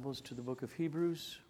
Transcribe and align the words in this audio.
Bibles 0.00 0.22
to 0.22 0.34
the 0.34 0.40
book 0.40 0.62
of 0.62 0.72
Hebrews. 0.72 1.40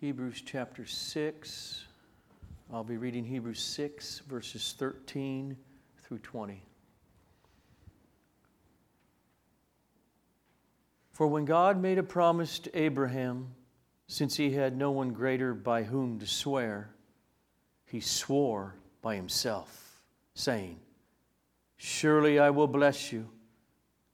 Hebrews 0.00 0.42
chapter 0.44 0.84
6. 0.84 1.84
I'll 2.72 2.82
be 2.82 2.96
reading 2.96 3.24
Hebrews 3.24 3.60
6, 3.60 4.22
verses 4.28 4.74
13 4.76 5.56
through 6.02 6.18
20. 6.18 6.60
For 11.12 11.28
when 11.28 11.44
God 11.44 11.80
made 11.80 11.98
a 11.98 12.02
promise 12.02 12.58
to 12.58 12.76
Abraham, 12.76 13.54
since 14.08 14.36
he 14.36 14.50
had 14.50 14.76
no 14.76 14.90
one 14.90 15.12
greater 15.12 15.54
by 15.54 15.84
whom 15.84 16.18
to 16.18 16.26
swear, 16.26 16.90
he 17.86 18.00
swore 18.00 18.74
by 19.02 19.14
himself, 19.14 20.00
saying, 20.34 20.80
Surely 21.76 22.40
I 22.40 22.50
will 22.50 22.66
bless 22.66 23.12
you 23.12 23.28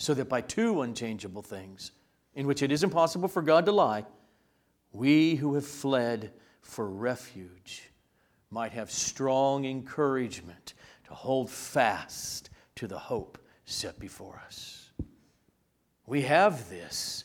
so 0.00 0.14
that 0.14 0.30
by 0.30 0.40
two 0.40 0.80
unchangeable 0.80 1.42
things, 1.42 1.92
in 2.34 2.46
which 2.46 2.62
it 2.62 2.72
is 2.72 2.82
impossible 2.82 3.28
for 3.28 3.42
God 3.42 3.66
to 3.66 3.72
lie, 3.72 4.06
we 4.92 5.34
who 5.34 5.54
have 5.56 5.66
fled 5.66 6.32
for 6.62 6.88
refuge 6.88 7.90
might 8.50 8.72
have 8.72 8.90
strong 8.90 9.66
encouragement 9.66 10.72
to 11.06 11.12
hold 11.12 11.50
fast 11.50 12.48
to 12.76 12.86
the 12.86 12.98
hope 12.98 13.36
set 13.66 13.98
before 13.98 14.40
us. 14.46 14.90
We 16.06 16.22
have 16.22 16.70
this 16.70 17.24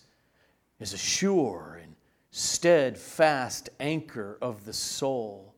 as 0.82 0.92
a 0.92 0.98
sure 0.98 1.80
and 1.82 1.96
steadfast 2.32 3.70
anchor 3.80 4.38
of 4.42 4.66
the 4.66 4.74
soul, 4.74 5.55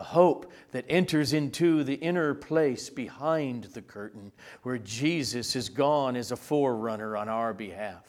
a 0.00 0.04
hope 0.04 0.50
that 0.72 0.86
enters 0.88 1.34
into 1.34 1.84
the 1.84 1.94
inner 1.94 2.34
place 2.34 2.88
behind 2.88 3.64
the 3.64 3.82
curtain 3.82 4.32
where 4.62 4.78
Jesus 4.78 5.54
is 5.54 5.68
gone 5.68 6.16
as 6.16 6.32
a 6.32 6.36
forerunner 6.36 7.18
on 7.18 7.28
our 7.28 7.52
behalf, 7.52 8.06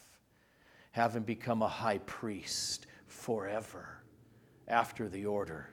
having 0.92 1.24
become 1.24 1.62
a 1.62 1.68
high 1.68 1.98
priest 2.00 2.88
forever 3.08 4.02
after 4.70 5.10
the 5.10 5.26
order 5.26 5.68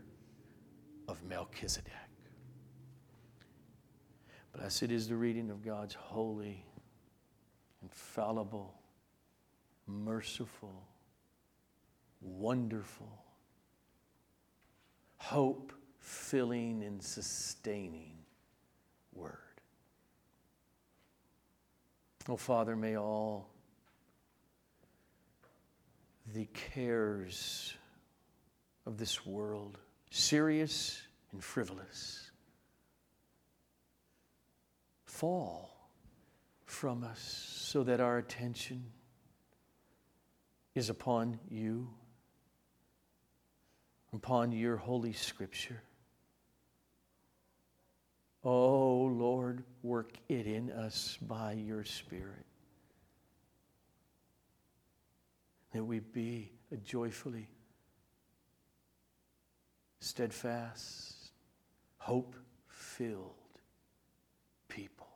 of 1.06 1.22
Melchizedek. 1.22 1.92
Blessed 4.56 4.90
is 4.90 5.06
the 5.08 5.14
reading 5.14 5.50
of 5.50 5.64
God's 5.64 5.94
holy, 5.94 6.64
infallible, 7.80 8.74
merciful, 9.86 10.88
wonderful, 12.20 13.22
hope 15.18 15.72
filling 15.98 16.82
and 16.82 17.02
sustaining 17.02 18.12
word. 19.12 19.36
Oh, 22.28 22.36
Father, 22.36 22.76
may 22.76 22.96
all 22.96 23.48
the 26.34 26.46
cares 26.52 27.74
of 28.84 28.98
this 28.98 29.24
world, 29.24 29.78
serious 30.10 31.02
and 31.32 31.42
frivolous, 31.42 32.30
fall 35.04 35.70
from 36.64 37.02
us 37.02 37.18
so 37.20 37.82
that 37.82 38.00
our 38.00 38.18
attention 38.18 38.84
is 40.74 40.90
upon 40.90 41.38
you, 41.50 41.88
upon 44.12 44.52
your 44.52 44.76
holy 44.76 45.12
scripture. 45.12 45.82
Oh 48.50 49.10
Lord, 49.14 49.62
work 49.82 50.14
it 50.30 50.46
in 50.46 50.70
us 50.70 51.18
by 51.20 51.52
your 51.52 51.84
Spirit. 51.84 52.46
That 55.74 55.84
we 55.84 55.98
be 55.98 56.50
a 56.72 56.78
joyfully 56.78 57.46
steadfast, 60.00 61.30
hope 61.98 62.34
filled 62.68 63.34
people 64.68 65.10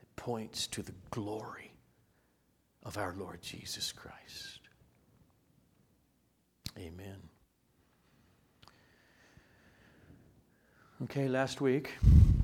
that 0.00 0.16
points 0.16 0.66
to 0.66 0.82
the 0.82 0.94
glory 1.10 1.70
of 2.82 2.98
our 2.98 3.14
Lord 3.16 3.40
Jesus 3.42 3.92
Christ. 3.92 4.58
Amen. 6.76 7.33
Okay, 11.04 11.28
last 11.28 11.60
week 11.60 11.90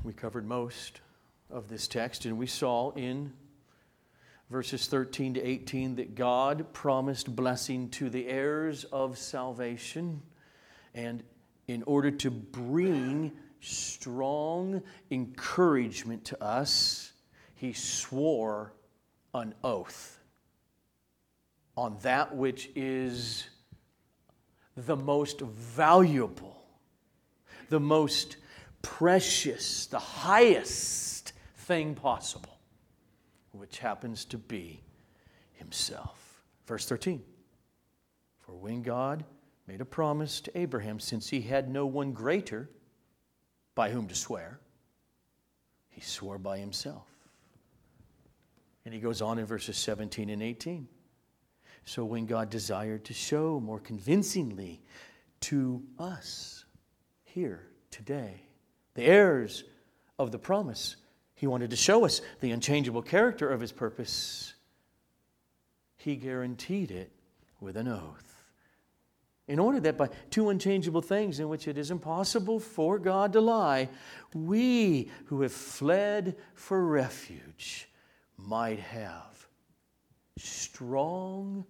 we 0.03 0.13
covered 0.13 0.45
most 0.45 1.01
of 1.49 1.67
this 1.67 1.87
text, 1.87 2.25
and 2.25 2.37
we 2.37 2.45
saw 2.45 2.91
in 2.91 3.33
verses 4.51 4.85
13 4.85 5.33
to 5.33 5.41
18 5.41 5.95
that 5.95 6.13
God 6.13 6.71
promised 6.71 7.35
blessing 7.35 7.89
to 7.89 8.07
the 8.07 8.27
heirs 8.27 8.83
of 8.83 9.17
salvation. 9.17 10.21
And 10.93 11.23
in 11.67 11.81
order 11.87 12.11
to 12.11 12.29
bring 12.29 13.31
strong 13.61 14.83
encouragement 15.09 16.25
to 16.25 16.43
us, 16.43 17.13
he 17.55 17.73
swore 17.73 18.73
an 19.33 19.55
oath 19.63 20.19
on 21.75 21.97
that 22.03 22.35
which 22.35 22.69
is 22.75 23.49
the 24.77 24.95
most 24.95 25.41
valuable, 25.41 26.63
the 27.69 27.79
most 27.79 28.37
precious, 28.81 29.85
the 29.87 29.99
highest 29.99 31.33
thing 31.57 31.95
possible, 31.95 32.57
which 33.51 33.79
happens 33.79 34.25
to 34.25 34.37
be 34.37 34.81
Himself. 35.53 36.41
Verse 36.65 36.85
13 36.85 37.21
For 38.39 38.53
when 38.53 38.81
God 38.81 39.23
made 39.67 39.81
a 39.81 39.85
promise 39.85 40.41
to 40.41 40.57
Abraham, 40.57 40.99
since 40.99 41.29
he 41.29 41.41
had 41.41 41.69
no 41.69 41.85
one 41.85 42.11
greater 42.11 42.69
by 43.75 43.89
whom 43.89 44.07
to 44.07 44.15
swear, 44.15 44.59
he 45.89 46.01
swore 46.01 46.37
by 46.37 46.57
himself. 46.57 47.07
And 48.83 48.93
he 48.93 48.99
goes 48.99 49.21
on 49.21 49.37
in 49.37 49.45
verses 49.45 49.77
17 49.77 50.29
and 50.29 50.41
18. 50.41 50.87
So 51.85 52.03
when 52.03 52.25
God 52.25 52.49
desired 52.49 53.05
to 53.05 53.13
show 53.13 53.59
more 53.59 53.79
convincingly 53.79 54.81
to 55.41 55.83
us 55.99 56.65
here 57.23 57.67
today, 57.91 58.41
the 58.93 59.03
heirs 59.03 59.63
of 60.19 60.31
the 60.31 60.39
promise, 60.39 60.95
he 61.33 61.47
wanted 61.47 61.69
to 61.71 61.75
show 61.75 62.05
us 62.05 62.21
the 62.39 62.51
unchangeable 62.51 63.01
character 63.01 63.49
of 63.49 63.61
his 63.61 63.71
purpose. 63.71 64.53
He 65.97 66.15
guaranteed 66.15 66.91
it 66.91 67.11
with 67.59 67.77
an 67.77 67.87
oath. 67.87 68.31
In 69.47 69.59
order 69.59 69.79
that 69.81 69.97
by 69.97 70.09
two 70.29 70.49
unchangeable 70.49 71.01
things 71.01 71.39
in 71.39 71.49
which 71.49 71.67
it 71.67 71.77
is 71.77 71.91
impossible 71.91 72.59
for 72.59 72.99
God 72.99 73.33
to 73.33 73.41
lie, 73.41 73.89
we 74.33 75.11
who 75.25 75.41
have 75.41 75.51
fled 75.51 76.37
for 76.53 76.85
refuge 76.85 77.89
might 78.37 78.79
have 78.79 79.47
strong 80.37 81.65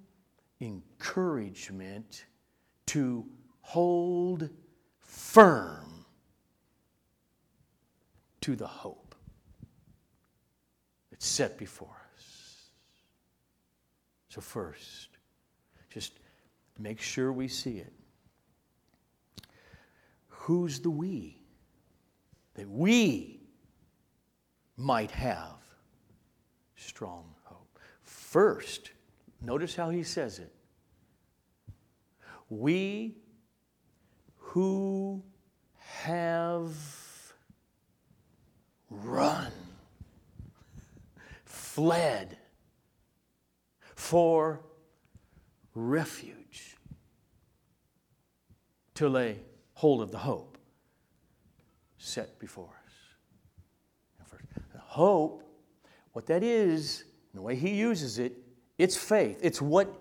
encouragement 0.60 2.26
to 2.88 3.26
hold 3.62 4.50
firm 5.00 5.91
to 8.42 8.56
the 8.56 8.68
hope 8.68 9.16
that's 11.10 11.26
set 11.28 11.58
before 11.58 11.96
us. 12.16 12.66
So, 14.30 14.42
first, 14.42 15.10
just 15.90 16.14
make 16.80 17.02
sure 17.02 17.32
we 17.32 17.48
see 17.48 17.78
it. 17.78 17.94
Who's 20.28 20.80
the 20.80 20.90
we? 20.90 21.38
That 22.56 22.70
we 22.70 23.42
might 24.78 25.12
have 25.12 25.62
strong 26.76 27.26
hope. 27.44 27.80
First, 28.04 28.92
notice 29.42 29.76
how 29.76 29.90
he 29.90 30.04
says 30.04 30.40
it. 30.40 30.54
We 32.50 33.16
who 34.38 35.24
have 35.78 36.74
run, 38.90 39.52
fled 41.82 42.38
for 43.96 44.62
refuge 45.74 46.78
to 48.94 49.10
lay 49.10 49.40
hold 49.74 50.04
of 50.04 50.12
the 50.12 50.20
hope 50.20 50.60
set 51.98 52.38
before 52.38 52.70
us. 52.86 52.94
Hope, 54.78 55.42
what 56.14 56.28
that 56.28 56.44
is, 56.44 57.06
the 57.34 57.42
way 57.42 57.56
he 57.56 57.72
uses 57.72 58.20
it, 58.20 58.34
it's 58.78 58.96
faith. 58.96 59.40
It's 59.42 59.60
what 59.60 59.92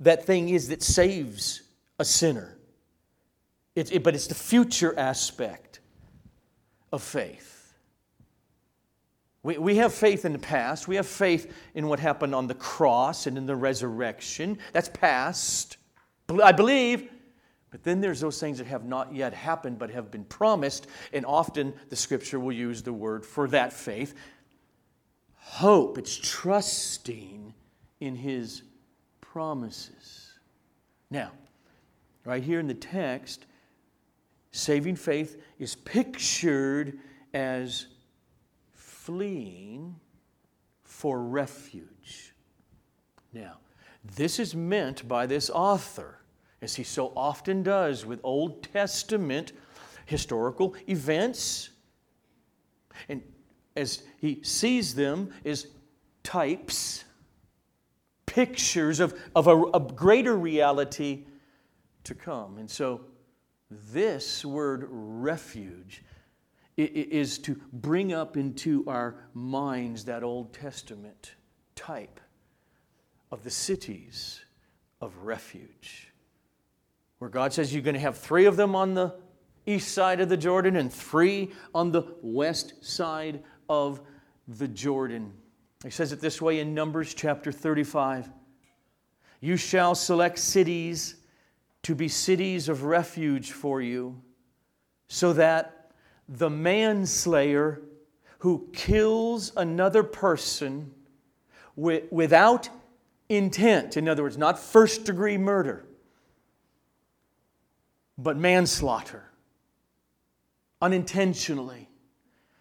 that 0.00 0.26
thing 0.26 0.50
is 0.50 0.68
that 0.68 0.82
saves 0.82 1.62
a 1.98 2.04
sinner. 2.04 2.58
It, 3.74 4.02
but 4.02 4.14
it's 4.14 4.26
the 4.26 4.34
future 4.34 4.92
aspect 4.98 5.80
of 6.92 7.02
faith. 7.02 7.59
We, 9.42 9.58
we 9.58 9.76
have 9.76 9.94
faith 9.94 10.24
in 10.24 10.32
the 10.32 10.38
past. 10.38 10.86
We 10.86 10.96
have 10.96 11.06
faith 11.06 11.52
in 11.74 11.88
what 11.88 11.98
happened 11.98 12.34
on 12.34 12.46
the 12.46 12.54
cross 12.54 13.26
and 13.26 13.38
in 13.38 13.46
the 13.46 13.56
resurrection. 13.56 14.58
That's 14.72 14.88
past. 14.88 15.78
I 16.42 16.52
believe. 16.52 17.10
But 17.70 17.84
then 17.84 18.00
there's 18.00 18.20
those 18.20 18.40
things 18.40 18.58
that 18.58 18.66
have 18.66 18.84
not 18.84 19.14
yet 19.14 19.32
happened 19.32 19.78
but 19.78 19.90
have 19.90 20.10
been 20.10 20.24
promised. 20.24 20.88
And 21.12 21.24
often 21.24 21.72
the 21.88 21.96
scripture 21.96 22.40
will 22.40 22.52
use 22.52 22.82
the 22.82 22.92
word 22.92 23.24
for 23.24 23.48
that 23.48 23.72
faith 23.72 24.14
hope. 25.50 25.98
It's 25.98 26.16
trusting 26.16 27.52
in 27.98 28.14
his 28.14 28.62
promises. 29.20 30.32
Now, 31.10 31.32
right 32.24 32.42
here 32.42 32.60
in 32.60 32.66
the 32.66 32.74
text, 32.74 33.46
saving 34.52 34.96
faith 34.96 35.40
is 35.58 35.74
pictured 35.74 36.98
as 37.34 37.86
fleeing 39.04 39.96
for 40.84 41.22
refuge. 41.22 42.34
Now, 43.32 43.58
this 44.16 44.38
is 44.38 44.54
meant 44.54 45.08
by 45.08 45.26
this 45.26 45.48
author, 45.48 46.18
as 46.60 46.76
he 46.76 46.84
so 46.84 47.12
often 47.16 47.62
does 47.62 48.04
with 48.04 48.20
Old 48.22 48.62
Testament 48.62 49.52
historical 50.04 50.74
events. 50.88 51.70
And 53.08 53.22
as 53.76 54.02
he 54.18 54.42
sees 54.42 54.94
them 54.94 55.32
as 55.44 55.68
types, 56.22 57.04
pictures 58.26 59.00
of, 59.00 59.18
of 59.34 59.46
a, 59.46 59.62
a 59.72 59.80
greater 59.80 60.36
reality 60.36 61.24
to 62.04 62.14
come. 62.14 62.58
And 62.58 62.70
so, 62.70 63.02
this 63.70 64.44
word 64.44 64.86
refuge 64.90 66.02
is 66.84 67.38
to 67.40 67.60
bring 67.72 68.12
up 68.12 68.36
into 68.36 68.84
our 68.86 69.16
minds 69.34 70.04
that 70.04 70.22
Old 70.22 70.52
Testament 70.52 71.34
type 71.74 72.20
of 73.30 73.44
the 73.44 73.50
cities 73.50 74.40
of 75.00 75.16
refuge. 75.24 76.12
Where 77.18 77.30
God 77.30 77.52
says 77.52 77.72
you're 77.72 77.82
going 77.82 77.94
to 77.94 78.00
have 78.00 78.18
three 78.18 78.46
of 78.46 78.56
them 78.56 78.74
on 78.74 78.94
the 78.94 79.14
east 79.66 79.94
side 79.94 80.20
of 80.20 80.28
the 80.28 80.36
Jordan 80.36 80.76
and 80.76 80.92
three 80.92 81.52
on 81.74 81.92
the 81.92 82.02
west 82.22 82.84
side 82.84 83.42
of 83.68 84.00
the 84.48 84.68
Jordan. 84.68 85.32
He 85.84 85.90
says 85.90 86.12
it 86.12 86.20
this 86.20 86.42
way 86.42 86.60
in 86.60 86.74
Numbers 86.74 87.14
chapter 87.14 87.52
35 87.52 88.30
You 89.40 89.56
shall 89.56 89.94
select 89.94 90.38
cities 90.38 91.16
to 91.82 91.94
be 91.94 92.08
cities 92.08 92.68
of 92.68 92.84
refuge 92.84 93.52
for 93.52 93.80
you, 93.80 94.20
so 95.08 95.32
that 95.32 95.79
the 96.30 96.48
manslayer 96.48 97.82
who 98.38 98.68
kills 98.72 99.52
another 99.56 100.04
person 100.04 100.92
without 101.76 102.70
intent, 103.28 103.96
in 103.96 104.08
other 104.08 104.22
words, 104.22 104.38
not 104.38 104.58
first 104.58 105.04
degree 105.04 105.36
murder, 105.36 105.84
but 108.16 108.36
manslaughter, 108.36 109.24
unintentionally, 110.80 111.88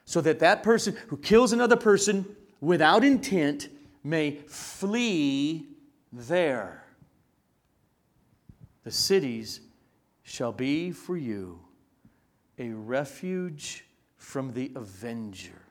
so 0.04 0.20
that 0.20 0.40
that 0.40 0.64
person 0.64 0.98
who 1.08 1.18
kills 1.18 1.54
another 1.54 1.76
person 1.76 2.26
without 2.60 3.04
intent 3.04 3.70
may 4.04 4.32
flee 4.48 5.68
there. 6.12 6.84
The 8.84 8.92
cities 8.92 9.60
shall 10.24 10.52
be 10.52 10.92
for 10.92 11.16
you 11.16 11.60
a 12.60 12.70
refuge 12.70 13.86
from 14.18 14.54
the 14.54 14.72
avenger. 14.76 15.62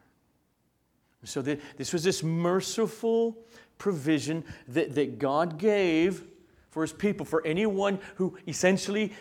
So, 1.24 1.42
this 1.42 1.92
was 1.92 2.04
this 2.04 2.22
merciful 2.22 3.36
provision 3.76 4.44
that, 4.68 4.94
that 4.94 5.18
God 5.18 5.58
gave 5.58 6.24
for 6.70 6.82
his 6.82 6.92
people, 6.92 7.26
for 7.26 7.44
anyone 7.46 7.98
who 8.16 8.36
essentially 8.46 9.12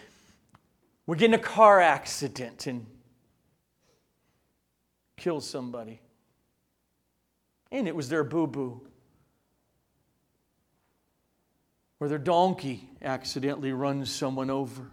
would 1.06 1.18
get 1.18 1.26
in 1.26 1.34
a 1.34 1.40
car 1.40 1.82
accident 1.82 2.68
and 2.68 2.86
kill 5.16 5.42
somebody. 5.42 6.00
And 7.72 7.88
it 7.88 7.96
was 7.96 8.10
their 8.10 8.24
boo 8.24 8.48
boo. 8.48 8.82
Or 12.00 12.08
their 12.08 12.20
donkey 12.20 12.90
accidentally 13.02 13.72
runs 13.72 14.14
someone 14.14 14.50
over. 14.50 14.92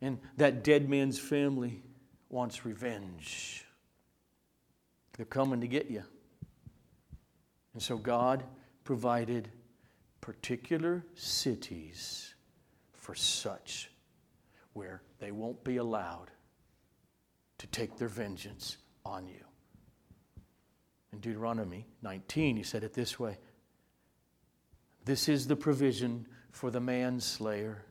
And 0.00 0.18
that 0.36 0.62
dead 0.62 0.88
man's 0.88 1.18
family 1.18 1.82
wants 2.28 2.64
revenge. 2.64 3.64
They're 5.16 5.26
coming 5.26 5.60
to 5.60 5.68
get 5.68 5.90
you. 5.90 6.02
And 7.72 7.82
so 7.82 7.96
God 7.96 8.44
provided 8.84 9.48
particular 10.20 11.04
cities 11.14 12.34
for 12.92 13.14
such 13.14 13.90
where 14.72 15.02
they 15.18 15.30
won't 15.30 15.62
be 15.64 15.76
allowed 15.76 16.30
to 17.58 17.66
take 17.68 17.96
their 17.96 18.08
vengeance 18.08 18.76
on 19.04 19.26
you. 19.26 19.44
In 21.12 21.20
Deuteronomy 21.20 21.86
19, 22.02 22.56
he 22.56 22.62
said 22.62 22.84
it 22.84 22.92
this 22.92 23.18
way 23.18 23.38
This 25.04 25.28
is 25.28 25.46
the 25.46 25.56
provision 25.56 26.26
for 26.50 26.70
the 26.70 26.80
manslayer 26.80 27.84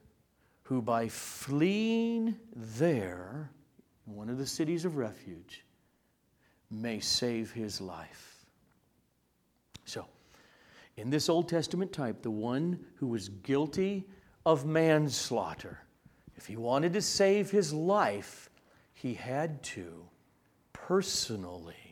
who, 0.66 0.82
by 0.82 1.08
fleeing 1.08 2.36
there, 2.56 3.50
one 4.06 4.30
of 4.30 4.38
the 4.38 4.46
cities 4.46 4.86
of 4.86 4.98
refuge, 4.98 5.64
may 6.70 7.00
save 7.00 7.52
his 7.52 7.80
life. 7.80 8.46
So, 9.86 10.06
in 10.98 11.10
this 11.10 11.30
Old 11.30 11.50
Testament 11.50 11.92
type, 11.92 12.22
the 12.22 12.32
one 12.32 12.80
who 12.96 13.08
was 13.08 13.30
guilty 13.30 14.06
of 14.46 14.66
manslaughter, 14.66 15.80
if 16.36 16.46
he 16.46 16.58
wanted 16.58 16.94
to 16.94 17.02
save 17.02 17.50
his 17.50 17.72
life, 17.74 18.50
he 18.94 19.14
had 19.14 19.64
to 19.64 20.06
personally 20.74 21.86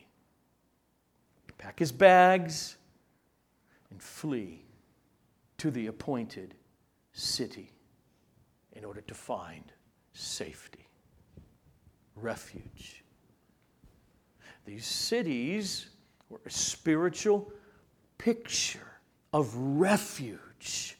pack 1.64 1.78
his 1.78 1.92
bags, 1.92 2.76
and 3.90 4.02
flee 4.02 4.66
to 5.56 5.70
the 5.70 5.86
appointed 5.86 6.54
city 7.12 7.73
in 8.74 8.84
order 8.84 9.00
to 9.02 9.14
find 9.14 9.64
safety, 10.12 10.86
refuge. 12.16 13.04
These 14.64 14.86
cities 14.86 15.86
were 16.28 16.40
a 16.46 16.50
spiritual 16.50 17.52
picture 18.18 19.00
of 19.32 19.54
refuge 19.54 20.96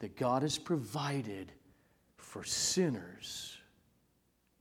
that 0.00 0.16
God 0.16 0.42
has 0.42 0.58
provided 0.58 1.52
for 2.16 2.44
sinners 2.44 3.56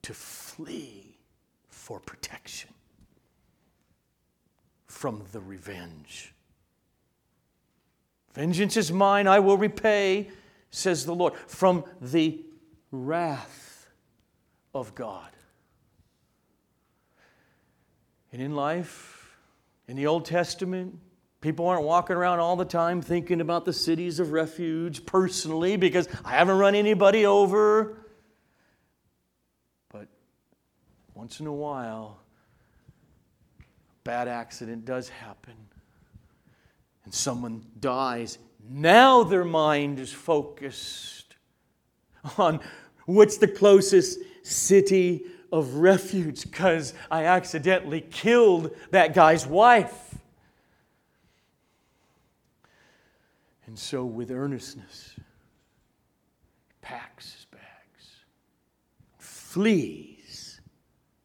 to 0.03 0.13
flee 0.13 1.17
for 1.69 1.99
protection 1.99 2.69
from 4.87 5.23
the 5.31 5.39
revenge. 5.39 6.33
Vengeance 8.33 8.77
is 8.77 8.91
mine, 8.91 9.27
I 9.27 9.39
will 9.39 9.57
repay, 9.57 10.29
says 10.69 11.05
the 11.05 11.13
Lord, 11.13 11.33
from 11.47 11.83
the 12.01 12.43
wrath 12.91 13.87
of 14.73 14.95
God. 14.95 15.29
And 18.31 18.41
in 18.41 18.55
life, 18.55 19.37
in 19.87 19.95
the 19.95 20.07
Old 20.07 20.25
Testament, 20.25 20.99
people 21.41 21.67
aren't 21.67 21.83
walking 21.83 22.15
around 22.15 22.39
all 22.39 22.55
the 22.55 22.65
time 22.65 23.01
thinking 23.01 23.41
about 23.41 23.65
the 23.65 23.73
cities 23.73 24.19
of 24.19 24.31
refuge 24.31 25.05
personally 25.05 25.77
because 25.77 26.07
I 26.25 26.31
haven't 26.31 26.57
run 26.57 26.75
anybody 26.75 27.25
over. 27.25 27.97
But 29.89 30.07
once 31.13 31.39
in 31.39 31.47
a 31.47 31.53
while, 31.53 32.19
a 33.59 33.63
bad 34.03 34.27
accident 34.27 34.85
does 34.85 35.09
happen 35.09 35.55
and 37.05 37.13
someone 37.13 37.65
dies, 37.79 38.37
now 38.69 39.23
their 39.23 39.45
mind 39.45 39.97
is 39.97 40.11
focused 40.11 41.16
on 42.37 42.59
what's 43.05 43.37
the 43.37 43.47
closest 43.47 44.19
city 44.43 45.23
of 45.51 45.75
refuge 45.75 46.43
because 46.43 46.93
I 47.09 47.25
accidentally 47.25 48.01
killed 48.01 48.75
that 48.91 49.13
guy's 49.13 49.45
wife. 49.45 50.15
And 53.65 53.77
so, 53.77 54.05
with 54.05 54.31
earnestness, 54.31 55.15
packs 56.81 57.33
his 57.33 57.45
bags, 57.45 58.25
flees 59.17 60.61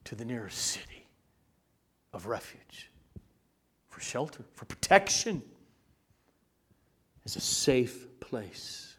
to 0.05 0.17
the 0.17 0.25
nearest 0.25 0.59
city 0.59 1.07
of 2.13 2.27
refuge 2.27 2.91
for 3.89 4.01
shelter, 4.01 4.43
for 4.55 4.65
protection, 4.65 5.43
as 7.25 7.37
a 7.37 7.41
safe 7.41 8.07
place. 8.19 8.92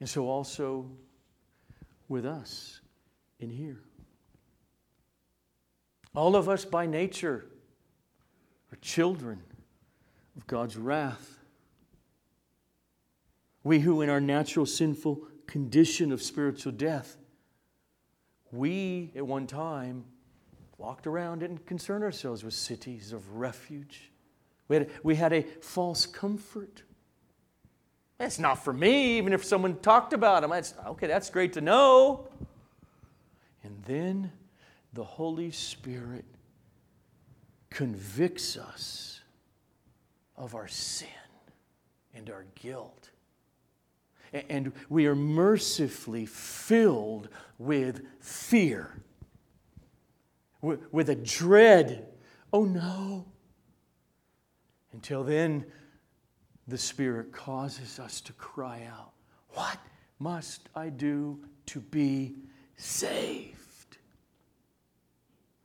And 0.00 0.08
so, 0.08 0.28
also 0.28 0.90
with 2.08 2.26
us 2.26 2.80
in 3.40 3.50
here. 3.50 3.80
All 6.14 6.36
of 6.36 6.48
us 6.48 6.64
by 6.64 6.86
nature 6.86 7.46
are 8.72 8.78
children 8.80 9.42
of 10.36 10.46
God's 10.46 10.76
wrath. 10.76 11.38
We 13.64 13.80
who, 13.80 14.00
in 14.02 14.08
our 14.08 14.20
natural 14.20 14.66
sinful 14.66 15.22
condition 15.46 16.12
of 16.12 16.22
spiritual 16.22 16.72
death, 16.72 17.16
we 18.52 19.12
at 19.16 19.26
one 19.26 19.46
time 19.46 20.04
walked 20.78 21.06
around, 21.06 21.40
didn't 21.40 21.66
concern 21.66 22.02
ourselves 22.02 22.44
with 22.44 22.54
cities 22.54 23.12
of 23.12 23.36
refuge. 23.36 24.12
We 24.68 24.76
had, 24.76 24.90
we 25.02 25.16
had 25.16 25.32
a 25.32 25.42
false 25.42 26.06
comfort. 26.06 26.82
It's 28.18 28.38
not 28.38 28.64
for 28.64 28.72
me, 28.72 29.18
even 29.18 29.32
if 29.32 29.44
someone 29.44 29.76
talked 29.76 30.12
about 30.12 30.42
them. 30.42 30.50
That's, 30.50 30.74
okay, 30.86 31.06
that's 31.06 31.28
great 31.28 31.52
to 31.54 31.60
know. 31.60 32.28
And 33.62 33.82
then 33.84 34.32
the 34.92 35.04
Holy 35.04 35.50
Spirit 35.50 36.24
convicts 37.68 38.56
us 38.56 39.20
of 40.36 40.54
our 40.54 40.68
sin 40.68 41.08
and 42.14 42.30
our 42.30 42.46
guilt. 42.54 43.10
And 44.32 44.72
we 44.88 45.06
are 45.06 45.14
mercifully 45.14 46.26
filled 46.26 47.28
with 47.58 48.02
fear, 48.20 49.02
with 50.62 51.10
a 51.10 51.14
dread. 51.14 52.08
Oh 52.52 52.64
no. 52.64 53.26
Until 54.92 55.22
then, 55.22 55.66
the 56.68 56.78
Spirit 56.78 57.32
causes 57.32 57.98
us 57.98 58.20
to 58.22 58.32
cry 58.34 58.88
out, 58.90 59.12
What 59.50 59.78
must 60.18 60.68
I 60.74 60.88
do 60.88 61.38
to 61.66 61.80
be 61.80 62.34
saved? 62.76 63.56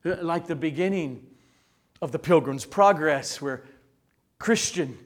Like 0.03 0.47
the 0.47 0.55
beginning 0.55 1.25
of 2.01 2.11
the 2.11 2.19
Pilgrim's 2.19 2.65
Progress, 2.65 3.41
where 3.41 3.63
Christian, 4.39 4.97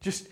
just 0.00 0.28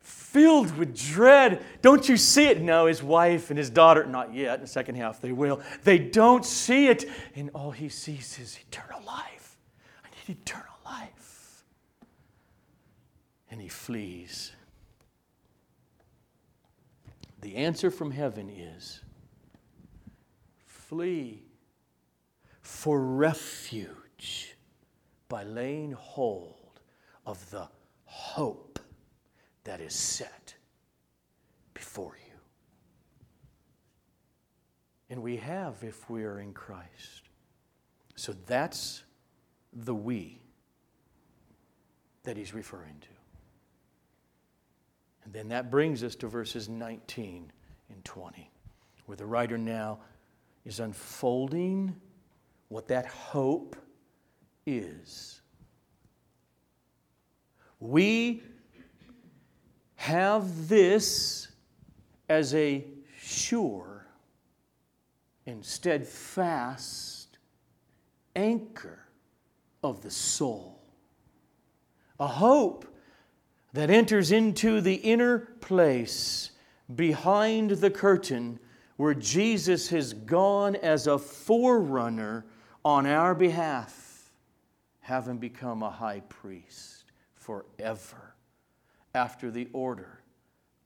filled 0.00 0.76
with 0.76 0.96
dread. 0.96 1.64
Don't 1.82 2.08
you 2.08 2.16
see 2.16 2.46
it? 2.46 2.60
No, 2.60 2.86
his 2.86 3.02
wife 3.02 3.50
and 3.50 3.58
his 3.58 3.70
daughter, 3.70 4.04
not 4.04 4.34
yet. 4.34 4.56
In 4.56 4.60
the 4.62 4.66
second 4.66 4.94
half, 4.94 5.20
they 5.20 5.32
will. 5.32 5.60
They 5.84 5.98
don't 5.98 6.44
see 6.44 6.88
it. 6.88 7.04
And 7.34 7.50
all 7.54 7.70
he 7.70 7.88
sees 7.88 8.38
is 8.38 8.58
eternal 8.68 9.02
life. 9.04 9.56
I 10.04 10.08
need 10.28 10.38
eternal. 10.40 10.71
And 13.52 13.60
he 13.60 13.68
flees. 13.68 14.52
The 17.42 17.56
answer 17.56 17.90
from 17.90 18.10
heaven 18.10 18.48
is 18.48 19.02
flee 20.64 21.42
for 22.62 22.98
refuge 22.98 24.56
by 25.28 25.44
laying 25.44 25.92
hold 25.92 26.80
of 27.26 27.50
the 27.50 27.68
hope 28.06 28.78
that 29.64 29.82
is 29.82 29.92
set 29.92 30.54
before 31.74 32.16
you. 32.26 32.38
And 35.10 35.22
we 35.22 35.36
have 35.36 35.84
if 35.84 36.08
we 36.08 36.24
are 36.24 36.40
in 36.40 36.54
Christ. 36.54 37.28
So 38.16 38.34
that's 38.46 39.02
the 39.74 39.94
we 39.94 40.40
that 42.22 42.38
he's 42.38 42.54
referring 42.54 42.96
to. 43.02 43.11
And 45.24 45.32
then 45.32 45.48
that 45.48 45.70
brings 45.70 46.02
us 46.02 46.14
to 46.16 46.26
verses 46.26 46.68
19 46.68 47.50
and 47.88 48.04
20, 48.04 48.50
where 49.06 49.16
the 49.16 49.26
writer 49.26 49.58
now 49.58 50.00
is 50.64 50.80
unfolding 50.80 51.94
what 52.68 52.88
that 52.88 53.06
hope 53.06 53.76
is. 54.66 55.40
We 57.80 58.42
have 59.96 60.68
this 60.68 61.48
as 62.28 62.54
a 62.54 62.84
sure 63.20 64.06
and 65.46 65.64
steadfast 65.64 67.38
anchor 68.34 69.00
of 69.82 70.02
the 70.02 70.10
soul, 70.10 70.80
a 72.18 72.26
hope 72.26 72.86
that 73.72 73.90
enters 73.90 74.32
into 74.32 74.80
the 74.80 74.94
inner 74.94 75.38
place 75.60 76.50
behind 76.94 77.70
the 77.70 77.90
curtain 77.90 78.58
where 78.96 79.14
Jesus 79.14 79.88
has 79.88 80.12
gone 80.12 80.76
as 80.76 81.06
a 81.06 81.18
forerunner 81.18 82.44
on 82.84 83.06
our 83.06 83.34
behalf, 83.34 84.30
having 85.00 85.38
become 85.38 85.82
a 85.82 85.90
high 85.90 86.20
priest 86.28 87.04
forever 87.34 88.34
after 89.14 89.50
the 89.50 89.68
order 89.72 90.20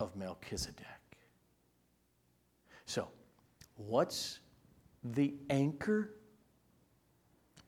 of 0.01 0.17
Melchizedek. 0.17 0.87
So, 2.87 3.09
what's 3.77 4.39
the 5.05 5.35
anchor? 5.51 6.13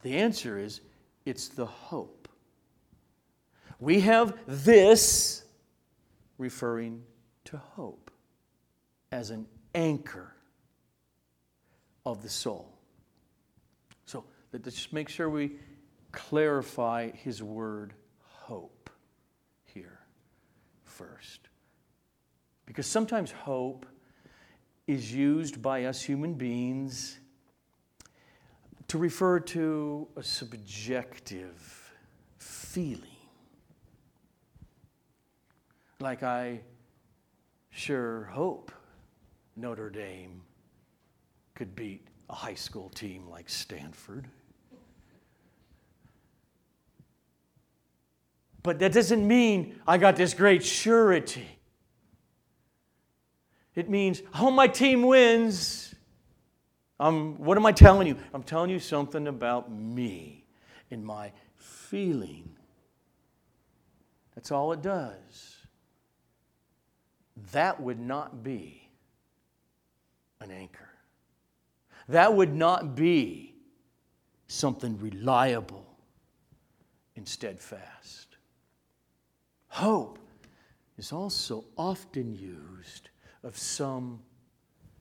The 0.03 0.17
answer 0.17 0.59
is 0.59 0.81
it's 1.27 1.49
the 1.49 1.67
hope. 1.67 2.18
We 3.81 4.01
have 4.01 4.39
this 4.47 5.45
referring 6.37 7.05
to 7.45 7.57
hope 7.57 8.11
as 9.13 9.31
an 9.31 9.47
anchor 9.75 10.35
of 12.05 12.23
the 12.23 12.29
soul. 12.29 12.75
So 14.07 14.25
let's 14.53 14.75
just 14.75 14.93
make 14.93 15.09
sure 15.09 15.29
we 15.29 15.53
clarify 16.13 17.11
his 17.11 17.43
word 17.43 17.95
hope 18.21 18.91
here 19.65 20.01
first. 20.85 21.49
Because 22.67 22.87
sometimes 22.87 23.31
hope 23.31 23.87
is 24.87 25.15
used 25.15 25.63
by 25.63 25.85
us 25.85 26.03
human 26.03 26.35
beings 26.35 27.19
to 28.89 28.99
refer 28.99 29.39
to 29.39 30.09
a 30.17 30.23
subjective 30.23 31.93
feeling. 32.39 33.18
Like, 36.00 36.23
I 36.23 36.61
sure 37.71 38.25
hope 38.33 38.71
Notre 39.57 39.90
Dame 39.90 40.43
could 41.55 41.75
beat 41.75 42.07
a 42.31 42.35
high 42.35 42.55
school 42.55 42.88
team 42.90 43.28
like 43.28 43.49
Stanford. 43.49 44.28
But 48.62 48.78
that 48.78 48.93
doesn't 48.93 49.26
mean 49.26 49.81
I 49.88 49.99
got 49.99 50.14
this 50.14 50.35
great 50.35 50.64
surety. 50.64 51.49
It 53.75 53.88
means, 53.88 54.23
hope 54.33 54.55
my 54.55 54.69
team 54.69 55.02
wins. 55.02 55.95
Um, 57.00 57.38
what 57.38 57.57
am 57.57 57.67
I 57.67 57.73
telling 57.73 58.07
you? 58.07 58.17
I'm 58.35 58.43
telling 58.43 58.71
you 58.71 58.78
something 58.78 59.26
about 59.26 59.71
me 59.73 60.45
and 60.90 61.05
my 61.05 61.33
feeling. 61.57 62.50
That's 64.35 64.52
all 64.52 64.73
it 64.73 64.83
does. 64.83 65.58
That 67.52 67.80
would 67.80 68.00
not 68.00 68.42
be 68.42 68.88
an 70.40 70.50
anchor. 70.50 70.88
That 72.09 72.35
would 72.35 72.54
not 72.54 72.95
be 72.95 73.54
something 74.47 74.99
reliable 74.99 75.87
and 77.16 77.28
steadfast. 77.28 78.37
Hope 79.68 80.18
is 80.97 81.12
also 81.12 81.64
often 81.76 82.35
used 82.35 83.11
of 83.42 83.57
some 83.57 84.21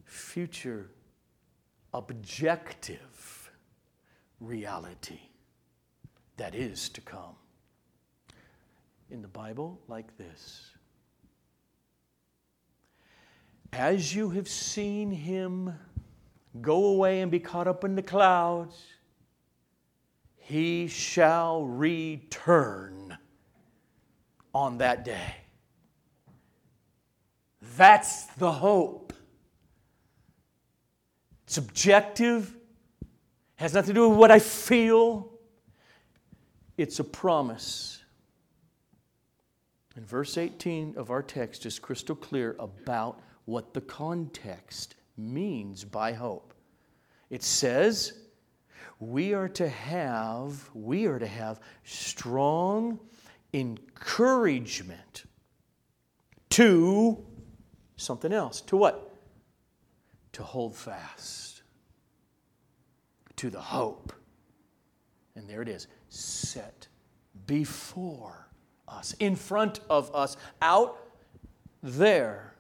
future 0.06 0.90
objective 1.94 3.52
reality 4.40 5.20
that 6.36 6.54
is 6.54 6.90
to 6.90 7.02
come. 7.02 7.36
In 9.10 9.22
the 9.22 9.28
Bible, 9.28 9.80
like 9.88 10.18
this 10.18 10.77
as 13.74 14.14
you 14.14 14.30
have 14.32 14.48
seen 14.48 15.12
him 15.12 15.74
go 16.62 16.86
away 16.86 17.22
and 17.22 17.32
be 17.32 17.40
caught 17.40 17.68
up 17.68 17.84
in 17.84 17.96
the 17.96 18.02
clouds, 18.02 18.76
he 20.38 20.88
shall 20.88 21.66
return 21.66 23.18
on 24.54 24.78
that 24.80 25.06
day. 25.06 25.36
That's 27.76 28.26
the 28.38 28.52
hope. 28.52 29.14
Subjective, 31.46 32.56
has 33.58 33.74
nothing 33.74 33.90
to 33.90 33.94
do 33.94 34.10
with 34.10 34.18
what 34.18 34.32
I 34.32 34.40
feel. 34.40 35.32
It's 36.78 37.00
a 37.00 37.04
promise. 37.04 38.02
And 39.96 40.06
verse 40.08 40.38
18 40.38 40.94
of 40.96 41.10
our 41.10 41.24
text 41.24 41.66
is 41.66 41.80
crystal 41.80 42.16
clear 42.16 42.56
about 42.60 43.20
what 43.48 43.74
the 43.74 43.82
context 43.82 44.96
means 45.16 45.86
by 45.86 46.12
hope. 46.12 46.54
It 47.30 47.42
says, 47.42 48.14
we 49.00 49.34
are 49.34 49.48
to 49.50 49.70
have 49.70 50.70
we 50.74 51.06
are 51.06 51.20
to 51.20 51.28
have 51.28 51.60
strong 51.84 53.00
encouragement 53.54 55.26
to 56.50 57.26
something 57.96 58.34
else. 58.34 58.62
To 58.62 58.78
what? 58.78 59.16
To 60.34 60.44
hold 60.44 60.76
fast 60.76 61.48
to 63.38 63.50
the 63.50 63.62
hope. 63.62 64.12
And 65.36 65.50
there 65.50 65.62
it 65.62 65.70
is 65.70 65.88
set 66.10 66.88
before 67.46 68.50
us 68.88 69.16
in 69.20 69.36
front 69.36 69.80
of 69.90 70.14
us 70.14 70.36
out 70.62 70.98
there 71.82 72.57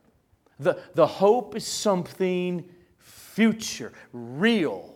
the, 0.59 0.79
the 0.95 1.07
hope 1.07 1.55
is 1.55 1.65
something 1.65 2.67
future 2.97 3.93
real 4.11 4.95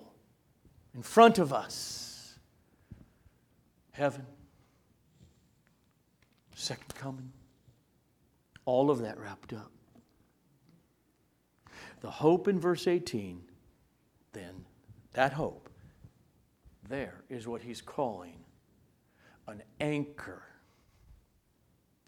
in 0.96 1.02
front 1.02 1.40
of 1.40 1.54
us. 1.54 2.38
Heaven, 3.92 4.26
second 6.56 6.96
coming, 6.96 7.32
all 8.66 8.90
of 8.90 9.00
that 9.00 9.20
wrapped 9.20 9.54
up. 9.54 9.72
The 12.02 12.10
hope 12.10 12.48
in 12.48 12.60
verse 12.60 12.88
18, 12.88 13.42
then, 14.34 14.66
that 15.14 15.34
hope, 15.34 15.70
there 16.90 17.24
is 17.30 17.48
what 17.48 17.62
he's 17.62 17.82
calling 17.82 18.42
an 19.48 19.62
anchor 19.80 20.42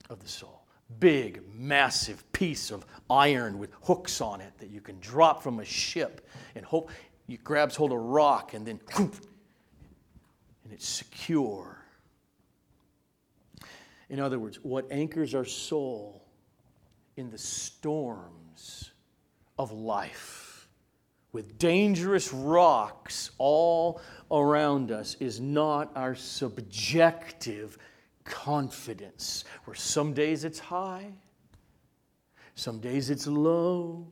of 0.10 0.22
the 0.22 0.28
soul. 0.28 0.63
Big, 1.00 1.42
massive 1.54 2.30
piece 2.32 2.72
of 2.72 2.86
iron 3.10 3.58
with 3.58 3.72
hooks 3.82 4.22
on 4.22 4.42
it 4.42 4.52
that 4.60 4.70
you 4.70 4.82
can 4.82 5.00
drop 5.00 5.44
from 5.44 5.60
a 5.60 5.66
ship 5.66 6.28
and 6.56 6.66
hope 6.66 6.90
he 7.28 7.38
grabs 7.38 7.76
hold 7.76 7.92
of 7.92 7.98
a 7.98 8.02
rock 8.02 8.54
and 8.54 8.66
then 8.66 8.80
and 8.98 10.72
it's 10.72 10.88
secure. 10.88 11.78
In 14.10 14.20
other 14.20 14.40
words, 14.40 14.60
what 14.64 14.86
anchors 14.92 15.34
our 15.34 15.46
soul 15.46 16.24
in 17.18 17.30
the 17.30 17.38
storms 17.38 18.92
of 19.58 19.72
life 19.72 20.44
with 21.34 21.58
dangerous 21.58 22.32
rocks 22.32 23.32
all 23.40 24.00
around 24.32 24.92
us 24.92 25.16
is 25.20 25.40
not 25.40 25.92
our 25.96 26.16
subjective 26.16 27.78
confidence, 28.24 29.46
where 29.66 29.76
some 29.76 30.14
days 30.14 30.44
it's 30.44 30.60
high, 30.60 31.14
some 32.56 32.80
days 32.80 33.10
it's 33.10 33.28
low. 33.28 34.08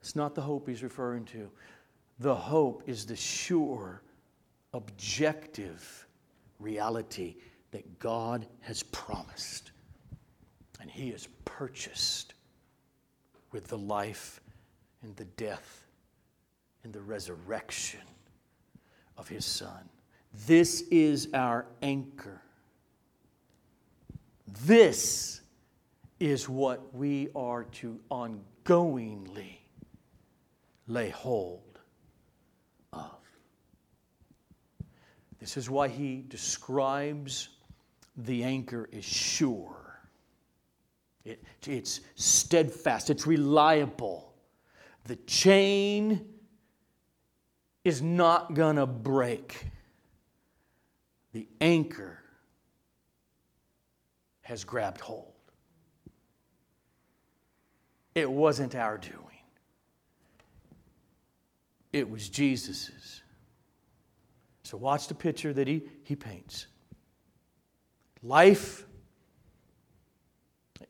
It's 0.00 0.14
not 0.14 0.34
the 0.34 0.42
hope 0.42 0.68
he's 0.68 0.82
referring 0.82 1.24
to. 1.26 1.50
The 2.20 2.34
hope 2.34 2.84
is 2.86 3.04
the 3.04 3.16
sure, 3.16 4.02
objective 4.72 6.06
reality 6.58 7.36
that 7.72 7.98
God 7.98 8.46
has 8.60 8.82
promised 8.84 9.72
and 10.80 10.90
He 10.90 11.10
has 11.10 11.28
purchased 11.44 12.34
with 13.52 13.66
the 13.66 13.78
life 13.78 14.40
and 15.02 15.16
the 15.16 15.24
death 15.24 15.86
and 16.84 16.92
the 16.92 17.00
resurrection 17.00 18.00
of 19.18 19.28
His 19.28 19.44
Son. 19.44 19.88
This 20.46 20.82
is 20.90 21.28
our 21.34 21.66
anchor. 21.82 22.40
This 24.46 25.40
is 26.20 26.48
what 26.48 26.94
we 26.94 27.28
are 27.34 27.64
to 27.64 28.00
ongoingly 28.10 29.58
lay 30.86 31.10
hold 31.10 31.80
of. 32.92 33.18
This 35.38 35.56
is 35.56 35.68
why 35.68 35.88
he 35.88 36.24
describes 36.28 37.48
the 38.16 38.44
anchor 38.44 38.88
is 38.92 39.04
sure. 39.04 40.00
It, 41.24 41.42
it's 41.66 42.00
steadfast, 42.14 43.10
it's 43.10 43.26
reliable. 43.26 44.32
The 45.04 45.16
chain 45.16 46.24
is 47.84 48.00
not 48.00 48.54
going 48.54 48.76
to 48.76 48.86
break. 48.86 49.66
The 51.32 51.46
anchor 51.60 52.22
has 54.46 54.62
grabbed 54.62 55.00
hold. 55.00 55.32
It 58.14 58.30
wasn't 58.30 58.76
our 58.76 58.96
doing, 58.96 59.42
it 61.92 62.08
was 62.08 62.28
Jesus's. 62.28 63.22
So 64.62 64.76
watch 64.76 65.06
the 65.06 65.14
picture 65.14 65.52
that 65.52 65.68
he, 65.68 65.82
he 66.02 66.16
paints. 66.16 66.66
Life, 68.22 68.84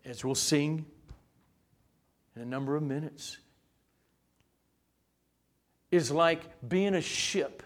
as 0.04 0.24
we'll 0.24 0.34
sing 0.34 0.86
in 2.34 2.40
a 2.40 2.46
number 2.46 2.74
of 2.74 2.82
minutes, 2.82 3.36
is 5.90 6.10
like 6.10 6.42
being 6.66 6.94
a 6.94 7.02
ship 7.02 7.62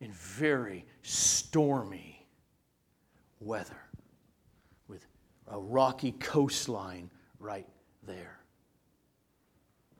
in 0.00 0.10
very 0.12 0.86
stormy 1.02 2.26
weather 3.40 3.85
a 5.48 5.58
rocky 5.58 6.12
coastline 6.12 7.10
right 7.38 7.68
there. 8.06 8.38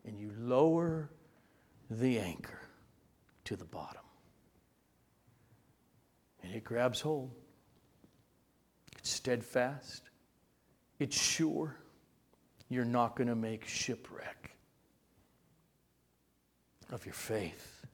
And 0.04 0.18
you 0.18 0.32
lower 0.38 1.10
the 1.90 2.18
anchor 2.18 2.60
to 3.44 3.56
the 3.56 3.64
bottom 3.64 4.02
and 6.46 6.54
it 6.54 6.64
grabs 6.64 7.00
hold. 7.00 7.32
It's 8.98 9.10
steadfast, 9.10 10.02
it's 10.98 11.20
sure. 11.20 11.76
You're 12.68 12.84
not 12.84 13.14
going 13.14 13.28
to 13.28 13.36
make 13.36 13.66
shipwreck 13.66 14.56
of 16.90 17.04
your 17.04 17.14
faith. 17.14 17.86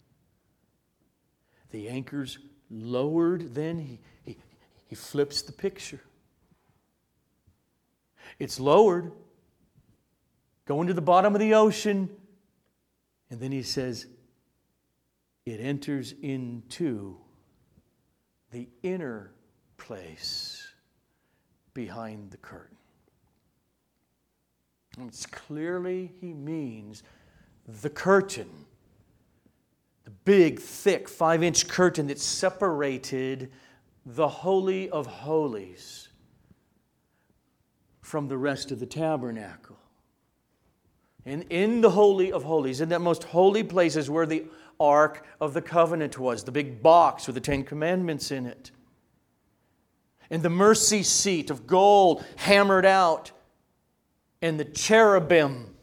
The 1.72 1.88
anchor's 1.88 2.38
lowered, 2.70 3.54
then 3.54 3.78
he, 3.78 4.00
he, 4.24 4.38
he 4.86 4.94
flips 4.94 5.42
the 5.42 5.52
picture. 5.52 6.00
It's 8.38 8.58
lowered, 8.58 9.12
going 10.64 10.88
to 10.88 10.94
the 10.94 11.00
bottom 11.00 11.34
of 11.34 11.40
the 11.40 11.54
ocean, 11.54 12.10
and 13.30 13.40
then 13.40 13.52
he 13.52 13.62
says, 13.62 14.06
it 15.44 15.60
enters 15.60 16.14
into 16.22 17.16
the 18.50 18.68
inner 18.82 19.32
place 19.76 20.68
behind 21.74 22.30
the 22.30 22.36
curtain. 22.36 22.76
And 24.98 25.08
it's 25.08 25.26
clearly 25.26 26.12
he 26.20 26.32
means 26.32 27.02
the 27.80 27.90
curtain, 27.90 28.50
the 30.04 30.10
big, 30.10 30.60
thick, 30.60 31.08
five 31.08 31.42
inch 31.42 31.66
curtain 31.66 32.08
that 32.08 32.20
separated 32.20 33.50
the 34.04 34.28
Holy 34.28 34.90
of 34.90 35.06
Holies 35.06 36.08
from 38.12 38.28
the 38.28 38.36
rest 38.36 38.70
of 38.70 38.78
the 38.78 38.84
tabernacle. 38.84 39.78
And 41.24 41.46
in 41.48 41.80
the 41.80 41.88
Holy 41.88 42.30
of 42.30 42.42
Holies, 42.42 42.82
in 42.82 42.90
that 42.90 43.00
most 43.00 43.24
holy 43.24 43.62
place, 43.62 43.96
is 43.96 44.10
where 44.10 44.26
the 44.26 44.44
Ark 44.78 45.26
of 45.40 45.54
the 45.54 45.62
Covenant 45.62 46.18
was, 46.18 46.44
the 46.44 46.52
big 46.52 46.82
box 46.82 47.26
with 47.26 47.36
the 47.36 47.40
Ten 47.40 47.64
Commandments 47.64 48.30
in 48.30 48.44
it. 48.44 48.70
And 50.28 50.42
the 50.42 50.50
mercy 50.50 51.02
seat 51.02 51.48
of 51.48 51.66
gold 51.66 52.22
hammered 52.36 52.84
out, 52.84 53.32
and 54.42 54.60
the 54.60 54.66
cherubim 54.66 55.74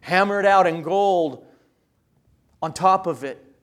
hammered 0.00 0.46
out 0.46 0.66
in 0.66 0.82
gold 0.82 1.46
on 2.60 2.72
top 2.72 3.06
of 3.06 3.22
it. 3.22 3.54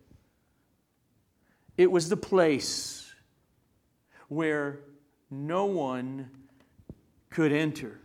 It 1.76 1.92
was 1.92 2.08
the 2.08 2.16
place 2.16 3.14
where 4.30 4.80
no 5.30 5.66
one 5.66 6.30
could 7.30 7.52
enter 7.52 8.00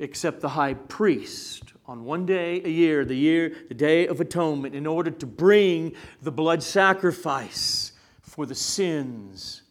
except 0.00 0.40
the 0.40 0.48
high 0.48 0.74
priest 0.74 1.74
on 1.86 2.04
one 2.04 2.26
day 2.26 2.62
a 2.64 2.68
year, 2.68 3.04
the 3.04 3.14
year, 3.14 3.54
the 3.68 3.74
day 3.74 4.06
of 4.06 4.20
atonement, 4.20 4.74
in 4.74 4.86
order 4.86 5.10
to 5.10 5.26
bring 5.26 5.92
the 6.22 6.32
blood 6.32 6.62
sacrifice 6.62 7.92
for 8.22 8.46
the 8.46 8.54
sins 8.54 9.62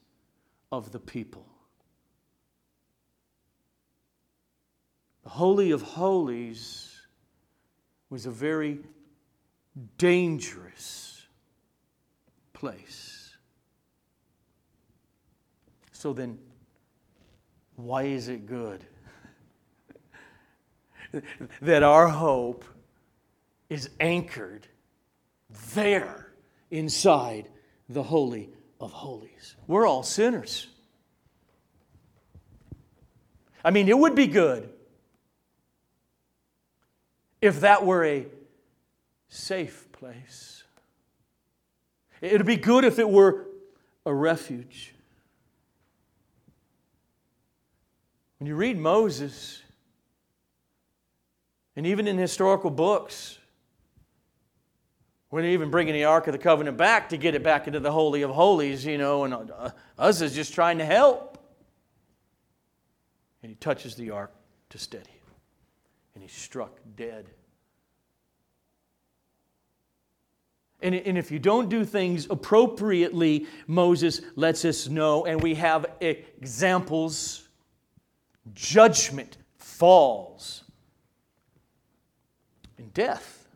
of 0.71 0.91
the 0.91 0.99
people. 0.99 1.45
The 5.23 5.29
Holy 5.29 5.71
of 5.71 5.81
Holies 5.81 7.01
was 8.09 8.25
a 8.25 8.31
very 8.31 8.79
dangerous 9.97 11.25
place. 12.53 13.35
So 15.91 16.13
then, 16.13 16.37
why 17.75 18.03
is 18.03 18.27
it 18.27 18.45
good? 18.45 18.85
That 21.61 21.83
our 21.83 22.07
hope 22.07 22.65
is 23.69 23.89
anchored 23.99 24.67
there 25.73 26.31
inside 26.71 27.49
the 27.87 28.03
Holy 28.03 28.49
of 28.79 28.91
Holies. 28.91 29.55
We're 29.67 29.87
all 29.87 30.03
sinners. 30.03 30.67
I 33.63 33.71
mean, 33.71 33.87
it 33.87 33.97
would 33.97 34.15
be 34.15 34.27
good 34.27 34.69
if 37.41 37.61
that 37.61 37.85
were 37.85 38.05
a 38.05 38.27
safe 39.27 39.91
place. 39.91 40.63
It 42.21 42.33
would 42.33 42.45
be 42.45 42.57
good 42.57 42.83
if 42.83 42.99
it 42.99 43.09
were 43.09 43.47
a 44.05 44.13
refuge. 44.13 44.93
When 48.39 48.47
you 48.47 48.55
read 48.55 48.77
Moses, 48.77 49.61
and 51.79 51.87
even 51.87 52.09
in 52.09 52.17
historical 52.17 52.69
books, 52.69 53.37
when 55.29 55.43
they 55.43 55.53
even 55.53 55.71
bringing 55.71 55.93
the 55.93 56.03
Ark 56.03 56.27
of 56.27 56.33
the 56.33 56.37
Covenant 56.37 56.75
back 56.75 57.07
to 57.07 57.15
get 57.15 57.35
it 57.35 57.41
back 57.41 57.67
into 57.67 57.79
the 57.79 57.89
Holy 57.89 58.21
of 58.21 58.31
Holies, 58.31 58.85
you 58.85 58.97
know, 58.97 59.23
and 59.23 59.33
uh, 59.33 59.69
Uzzah 59.97 60.25
is 60.25 60.35
just 60.35 60.53
trying 60.53 60.79
to 60.79 60.85
help. 60.85 61.37
And 63.41 63.49
he 63.49 63.55
touches 63.55 63.95
the 63.95 64.11
Ark 64.11 64.33
to 64.71 64.77
steady 64.77 65.09
him, 65.09 65.33
and 66.15 66.21
he's 66.21 66.33
struck 66.33 66.77
dead. 66.97 67.29
And, 70.81 70.93
and 70.93 71.17
if 71.17 71.31
you 71.31 71.39
don't 71.39 71.69
do 71.69 71.85
things 71.85 72.27
appropriately, 72.29 73.47
Moses 73.67 74.19
lets 74.35 74.65
us 74.65 74.89
know, 74.89 75.25
and 75.25 75.41
we 75.41 75.55
have 75.55 75.85
examples. 76.01 77.47
Judgment 78.53 79.37
falls 79.55 80.65
in 82.79 82.89
death. 82.89 83.47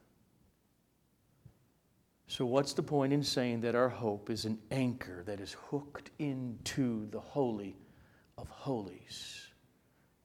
So, 2.27 2.45
what's 2.45 2.73
the 2.73 2.83
point 2.83 3.13
in 3.13 3.23
saying 3.23 3.61
that 3.61 3.73
our 3.73 3.89
hope 3.89 4.29
is 4.29 4.45
an 4.45 4.59
anchor 4.69 5.23
that 5.25 5.39
is 5.39 5.53
hooked 5.69 6.11
into 6.19 7.09
the 7.09 7.19
Holy 7.19 7.77
of 8.37 8.47
Holies, 8.49 9.47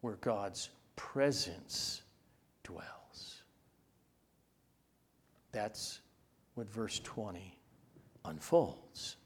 where 0.01 0.17
God's 0.17 0.71
presence 0.97 2.03
dwells? 2.65 3.43
That's 5.53 6.01
what 6.55 6.69
verse 6.69 6.99
20 7.01 7.57
unfolds. 8.25 9.17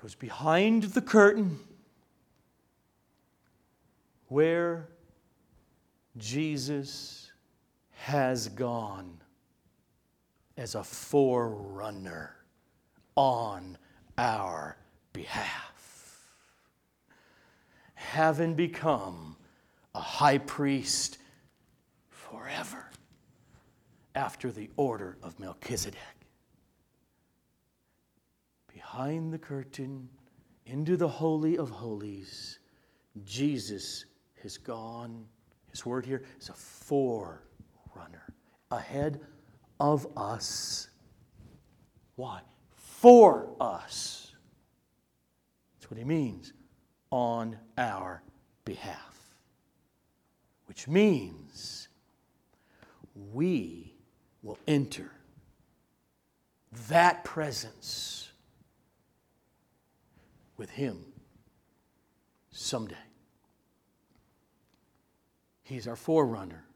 Goes 0.00 0.14
behind 0.14 0.82
the 0.84 1.02
curtain 1.02 1.58
where 4.28 4.88
Jesus 6.16 7.32
has 7.90 8.48
gone 8.48 9.20
as 10.56 10.74
a 10.74 10.84
forerunner 10.84 12.36
on 13.16 13.78
our 14.18 14.76
behalf, 15.12 16.30
having 17.94 18.54
become 18.54 19.36
a 19.94 20.00
high 20.00 20.38
priest 20.38 21.18
forever 22.08 22.90
after 24.14 24.50
the 24.50 24.68
order 24.76 25.16
of 25.22 25.38
Melchizedek. 25.40 25.98
Behind 28.72 29.32
the 29.32 29.38
curtain, 29.38 30.08
into 30.66 30.96
the 30.96 31.08
Holy 31.08 31.56
of 31.56 31.70
Holies, 31.70 32.58
Jesus 33.24 34.04
has 34.42 34.56
gone 34.56 35.26
his 35.72 35.84
word 35.84 36.06
here 36.06 36.22
is 36.38 36.50
a 36.50 36.52
forerunner 36.52 37.42
ahead 38.70 39.20
of 39.80 40.06
us. 40.16 40.88
Why? 42.14 42.42
For 42.76 43.48
us. 43.58 44.32
That's 45.74 45.90
what 45.90 45.98
he 45.98 46.04
means. 46.04 46.52
On 47.10 47.56
our 47.76 48.22
behalf. 48.64 49.18
Which 50.66 50.86
means 50.86 51.88
we 53.32 53.94
will 54.42 54.58
enter 54.68 55.10
that 56.88 57.24
presence 57.24 58.30
with 60.56 60.70
him 60.70 60.98
someday. 62.50 62.94
He's 65.72 65.88
our 65.88 65.96
forerunner. 65.96 66.66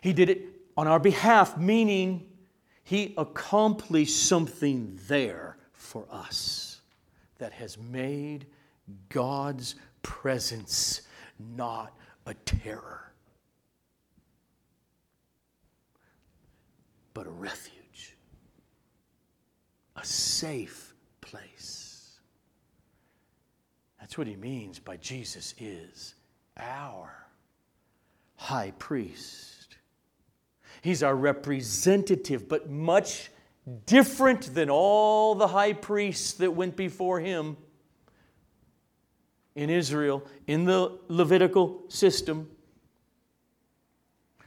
He 0.00 0.12
did 0.12 0.28
it 0.30 0.42
on 0.76 0.88
our 0.88 0.98
behalf, 0.98 1.56
meaning 1.56 2.26
He 2.82 3.14
accomplished 3.16 4.26
something 4.26 4.98
there 5.06 5.56
for 5.72 6.06
us 6.10 6.80
that 7.38 7.52
has 7.52 7.78
made 7.78 8.46
God's 9.10 9.76
presence 10.02 11.02
not 11.38 11.96
a 12.26 12.34
terror, 12.34 13.12
but 17.14 17.28
a 17.28 17.30
refuge, 17.30 18.16
a 19.94 20.04
safe 20.04 20.94
place. 21.20 22.18
That's 24.00 24.18
what 24.18 24.26
he 24.26 24.34
means 24.34 24.80
by 24.80 24.96
Jesus 24.96 25.54
is 25.58 26.16
our 26.56 27.12
high 28.36 28.72
priest. 28.78 29.76
He's 30.82 31.02
our 31.02 31.16
representative, 31.16 32.48
but 32.48 32.70
much 32.70 33.30
different 33.86 34.54
than 34.54 34.68
all 34.68 35.34
the 35.34 35.48
high 35.48 35.72
priests 35.72 36.34
that 36.34 36.50
went 36.50 36.76
before 36.76 37.20
him 37.20 37.56
in 39.54 39.70
Israel, 39.70 40.26
in 40.46 40.64
the 40.64 40.98
Levitical 41.08 41.84
system. 41.88 42.50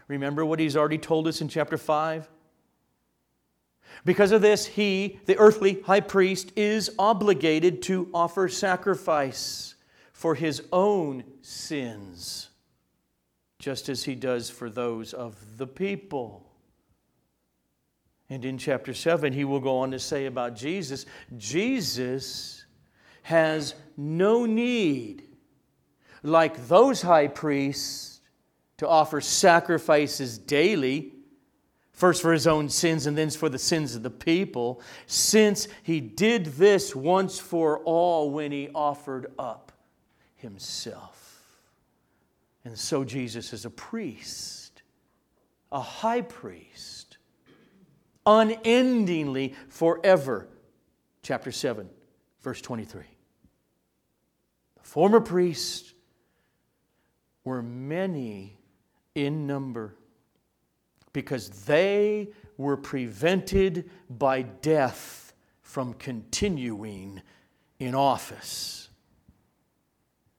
Remember 0.07 0.45
what 0.45 0.59
he's 0.59 0.77
already 0.77 0.97
told 0.97 1.27
us 1.27 1.41
in 1.41 1.47
chapter 1.47 1.77
5? 1.77 2.29
Because 4.05 4.31
of 4.31 4.41
this, 4.41 4.65
he, 4.65 5.19
the 5.25 5.37
earthly 5.37 5.81
high 5.81 6.01
priest, 6.01 6.51
is 6.55 6.91
obligated 6.99 7.81
to 7.83 8.09
offer 8.13 8.47
sacrifice 8.47 9.75
for 10.17 10.33
his 10.33 10.63
own 10.73 11.23
sins, 11.43 12.49
just 13.59 13.87
as 13.87 14.05
he 14.05 14.15
does 14.15 14.49
for 14.49 14.67
those 14.67 15.13
of 15.13 15.35
the 15.59 15.67
people. 15.67 16.43
And 18.27 18.43
in 18.43 18.57
chapter 18.57 18.95
7, 18.95 19.31
he 19.31 19.43
will 19.43 19.59
go 19.59 19.77
on 19.77 19.91
to 19.91 19.99
say 19.99 20.25
about 20.25 20.55
Jesus 20.55 21.05
Jesus 21.37 22.65
has 23.21 23.75
no 23.95 24.47
need, 24.47 25.21
like 26.23 26.67
those 26.67 27.03
high 27.03 27.27
priests, 27.27 28.19
to 28.77 28.87
offer 28.87 29.21
sacrifices 29.21 30.39
daily, 30.39 31.13
first 31.91 32.23
for 32.23 32.33
his 32.33 32.47
own 32.47 32.69
sins 32.69 33.05
and 33.05 33.15
then 33.15 33.29
for 33.29 33.49
the 33.49 33.59
sins 33.59 33.95
of 33.95 34.01
the 34.01 34.09
people, 34.09 34.81
since 35.05 35.67
he 35.83 35.99
did 35.99 36.47
this 36.47 36.95
once 36.95 37.37
for 37.37 37.81
all 37.83 38.31
when 38.31 38.51
he 38.51 38.69
offered 38.73 39.31
up 39.37 39.66
himself. 40.37 41.41
And 42.63 42.77
so 42.77 43.03
Jesus 43.03 43.53
is 43.53 43.65
a 43.65 43.69
priest, 43.69 44.81
a 45.71 45.79
high 45.79 46.21
priest, 46.21 47.17
unendingly 48.25 49.55
forever. 49.69 50.47
Chapter 51.21 51.51
7, 51.51 51.89
verse 52.41 52.61
23. 52.61 53.03
The 54.75 54.83
former 54.83 55.19
priests 55.19 55.93
were 57.43 57.61
many 57.61 58.57
in 59.15 59.47
number 59.47 59.95
because 61.13 61.49
they 61.65 62.29
were 62.57 62.77
prevented 62.77 63.89
by 64.09 64.41
death 64.41 65.33
from 65.61 65.93
continuing 65.93 67.21
in 67.79 67.95
office. 67.95 68.89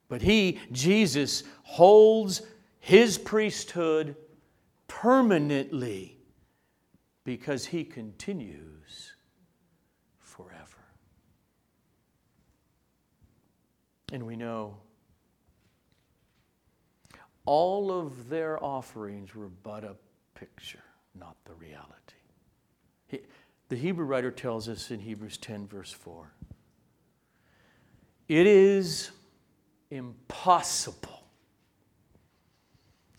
But 0.09 0.23
he, 0.23 0.59
Jesus, 0.73 1.45
holds 1.63 2.43
his 2.81 3.19
priesthood 3.19 4.17
permanently 4.87 6.17
because 7.25 7.67
he 7.67 7.85
continues 7.85 9.13
forever. 10.19 10.57
And 14.13 14.27
we 14.27 14.37
know 14.37 14.79
all 17.45 17.91
of 17.91 18.29
their 18.29 18.63
offerings 18.63 19.35
were 19.35 19.51
but 19.63 19.85
a 19.85 19.97
picture, 20.35 20.85
not 21.15 21.37
the 21.45 21.55
reality. 21.55 21.89
He, 23.07 23.21
the 23.69 23.77
Hebrew 23.77 24.07
writer 24.07 24.31
tells 24.31 24.69
us 24.69 24.91
in 24.91 25.01
Hebrews 25.01 25.37
10, 25.37 25.67
verse 25.67 25.93
4 25.93 26.33
it 28.29 28.47
is 28.47 29.11
impossible 29.91 31.25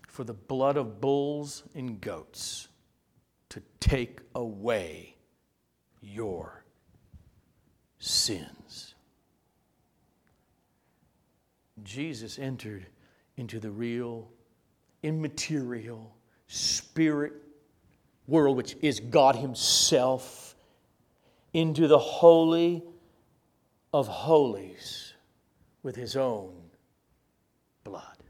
for 0.08 0.24
the 0.24 0.34
blood 0.34 0.78
of 0.78 1.00
bulls 1.00 1.64
and 1.76 2.02
goats 2.02 2.68
to 3.50 3.62
take 3.80 4.20
away 4.36 5.16
your 6.02 6.64
sins. 8.00 8.96
Jesus 11.84 12.38
entered 12.38 12.86
into 13.38 13.60
the 13.60 13.72
real, 13.72 14.30
immaterial, 15.04 16.16
spirit 16.48 17.34
world, 18.28 18.58
which 18.58 18.76
is 18.82 19.00
God 19.00 19.36
Himself, 19.36 20.56
into 21.54 21.88
the 21.88 21.98
holy 21.98 22.84
of 23.94 24.08
holies 24.08 25.14
with 25.82 25.96
His 25.96 26.16
own 26.16 26.59
blood 27.90 28.24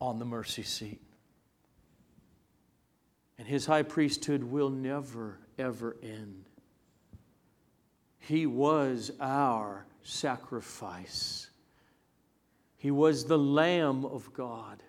on 0.00 0.18
the 0.18 0.24
mercy 0.24 0.62
seat. 0.62 1.00
And 3.38 3.46
His 3.46 3.64
high 3.64 3.82
priesthood 3.82 4.44
will 4.44 4.68
never, 4.68 5.38
ever 5.58 5.96
end. 6.02 6.44
He 8.18 8.46
was 8.46 9.10
our 9.18 9.86
sacrifice. 10.02 11.48
He 12.76 12.90
was 12.90 13.24
the 13.24 13.38
Lamb 13.38 14.04
of 14.04 14.32
God 14.34 14.82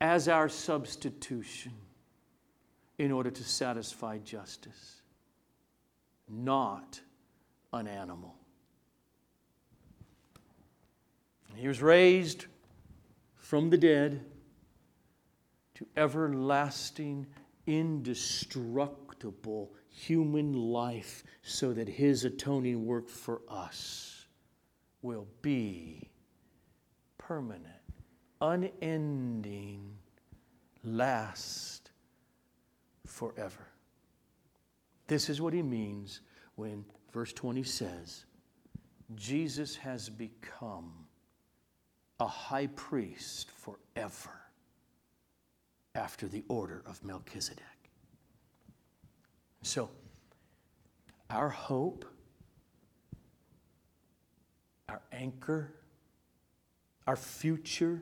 as 0.00 0.26
our 0.26 0.48
substitution 0.48 1.72
in 2.98 3.12
order 3.12 3.30
to 3.30 3.44
satisfy 3.44 4.18
justice, 4.18 5.02
not 6.28 7.00
an 7.72 7.86
animal. 7.86 8.34
He 11.62 11.68
was 11.68 11.80
raised 11.80 12.46
from 13.36 13.70
the 13.70 13.78
dead 13.78 14.24
to 15.76 15.86
everlasting, 15.96 17.28
indestructible 17.68 19.72
human 19.88 20.54
life 20.54 21.22
so 21.44 21.72
that 21.72 21.88
his 21.88 22.24
atoning 22.24 22.84
work 22.84 23.08
for 23.08 23.42
us 23.48 24.26
will 25.02 25.28
be 25.40 26.10
permanent, 27.16 27.64
unending, 28.40 29.88
last 30.82 31.92
forever. 33.06 33.68
This 35.06 35.30
is 35.30 35.40
what 35.40 35.54
he 35.54 35.62
means 35.62 36.22
when 36.56 36.84
verse 37.12 37.32
20 37.32 37.62
says, 37.62 38.24
Jesus 39.14 39.76
has 39.76 40.08
become 40.08 40.92
a 42.22 42.26
high 42.26 42.68
priest 42.68 43.50
forever 43.50 44.30
after 45.96 46.28
the 46.28 46.44
order 46.46 46.80
of 46.86 47.02
Melchizedek. 47.02 47.64
So, 49.62 49.90
our 51.28 51.48
hope, 51.48 52.04
our 54.88 55.02
anchor, 55.10 55.74
our 57.08 57.16
future 57.16 58.00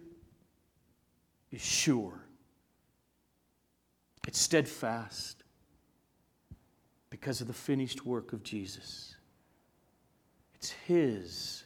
is 1.51 1.63
sure. 1.63 2.21
It's 4.29 4.39
steadfast 4.39 5.45
because 7.09 7.41
of 7.41 7.47
the 7.47 7.55
finished 7.55 8.05
work 8.05 8.35
of 8.35 8.43
Jesus. 8.43 9.17
It's 10.55 10.73
His 10.73 11.65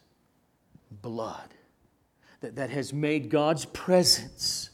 blood 1.03 1.53
that, 2.45 2.57
that 2.57 2.69
has 2.69 2.93
made 2.93 3.31
God's 3.31 3.65
presence, 3.65 4.69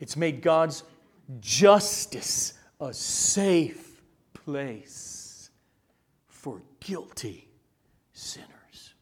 it's 0.00 0.16
made 0.16 0.42
God's 0.42 0.82
justice 1.38 2.54
a 2.80 2.92
safe 2.92 4.02
place 4.34 5.50
for 6.26 6.60
guilty 6.80 7.48
sinners. 8.12 8.94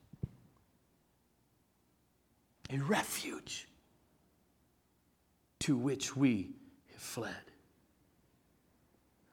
a 2.69 2.79
refuge 2.79 3.69
to 5.61 5.77
which 5.77 6.17
we 6.17 6.51
have 6.93 7.01
fled. 7.01 7.35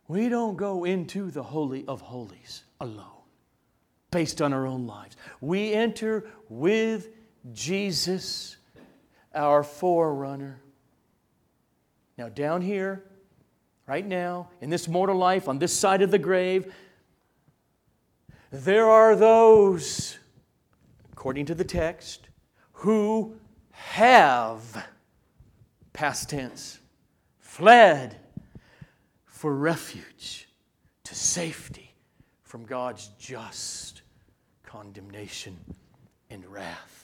We 0.08 0.30
don't 0.30 0.56
go 0.56 0.84
into 0.84 1.32
the 1.32 1.42
Holy 1.42 1.84
of 1.88 2.00
Holies 2.00 2.64
alone, 2.80 3.24
based 4.12 4.40
on 4.40 4.54
our 4.54 4.68
own 4.68 4.86
lives. 4.86 5.18
We 5.42 5.74
enter 5.74 6.30
with 6.48 7.10
Jesus, 7.52 8.58
our 9.34 9.64
forerunner. 9.64 10.62
Now, 12.18 12.30
down 12.30 12.62
here, 12.62 13.04
right 13.88 14.06
now, 14.06 14.50
in 14.62 14.70
this 14.70 14.88
mortal 14.88 15.18
life, 15.18 15.48
on 15.48 15.60
this 15.60 15.78
side 15.78 16.02
of 16.02 16.12
the 16.12 16.20
grave, 16.20 16.74
there 18.52 18.88
are 18.88 19.16
those, 19.16 20.18
according 21.12 21.48
to 21.48 21.56
the 21.56 21.64
text, 21.64 22.28
who 22.72 23.36
have, 23.72 24.88
past 25.92 26.30
tense, 26.30 26.80
fled 27.40 28.16
for 29.26 29.56
refuge 29.56 30.48
to 31.04 31.16
safety 31.16 31.94
from 32.44 32.64
God's 32.64 33.10
just 33.20 34.04
condemnation 34.64 35.58
and 36.30 36.46
wrath. 36.46 37.03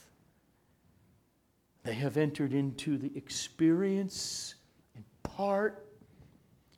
They 1.90 1.96
have 1.96 2.18
entered 2.18 2.54
into 2.54 3.00
the 3.00 3.12
experience 3.18 4.54
and 4.94 5.04
part 5.24 5.88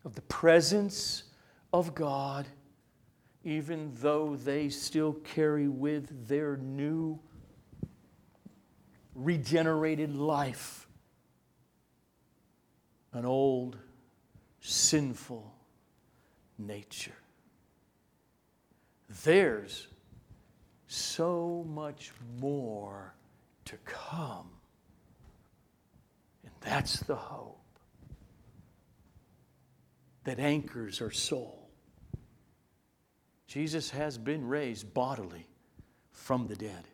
of 0.06 0.15
the 0.15 0.21
presence 0.21 1.24
of 1.74 1.93
God, 1.93 2.47
even 3.43 3.91
though 3.95 4.38
they 4.38 4.69
still 4.69 5.12
carry 5.12 5.67
with 5.67 6.30
their 6.30 6.56
new 6.56 7.19
regenerated 9.13 10.15
life. 10.15 10.88
An 13.12 13.26
old, 13.26 13.78
sinful 14.62 15.54
nature. 16.58 17.19
There's 19.26 19.88
so 20.88 21.65
much 21.67 22.13
more 22.39 23.13
to 23.65 23.76
come. 23.84 24.52
That's 26.62 27.00
the 27.02 27.15
hope 27.15 27.60
that 30.24 30.39
anchors 30.39 31.02
our 31.02 31.12
soul. 31.12 31.69
Jesus 33.47 33.89
has 33.89 34.17
been 34.17 34.47
raised 34.47 34.93
bodily 34.93 35.47
from 36.12 36.47
the 36.47 36.56
dead. 36.56 36.86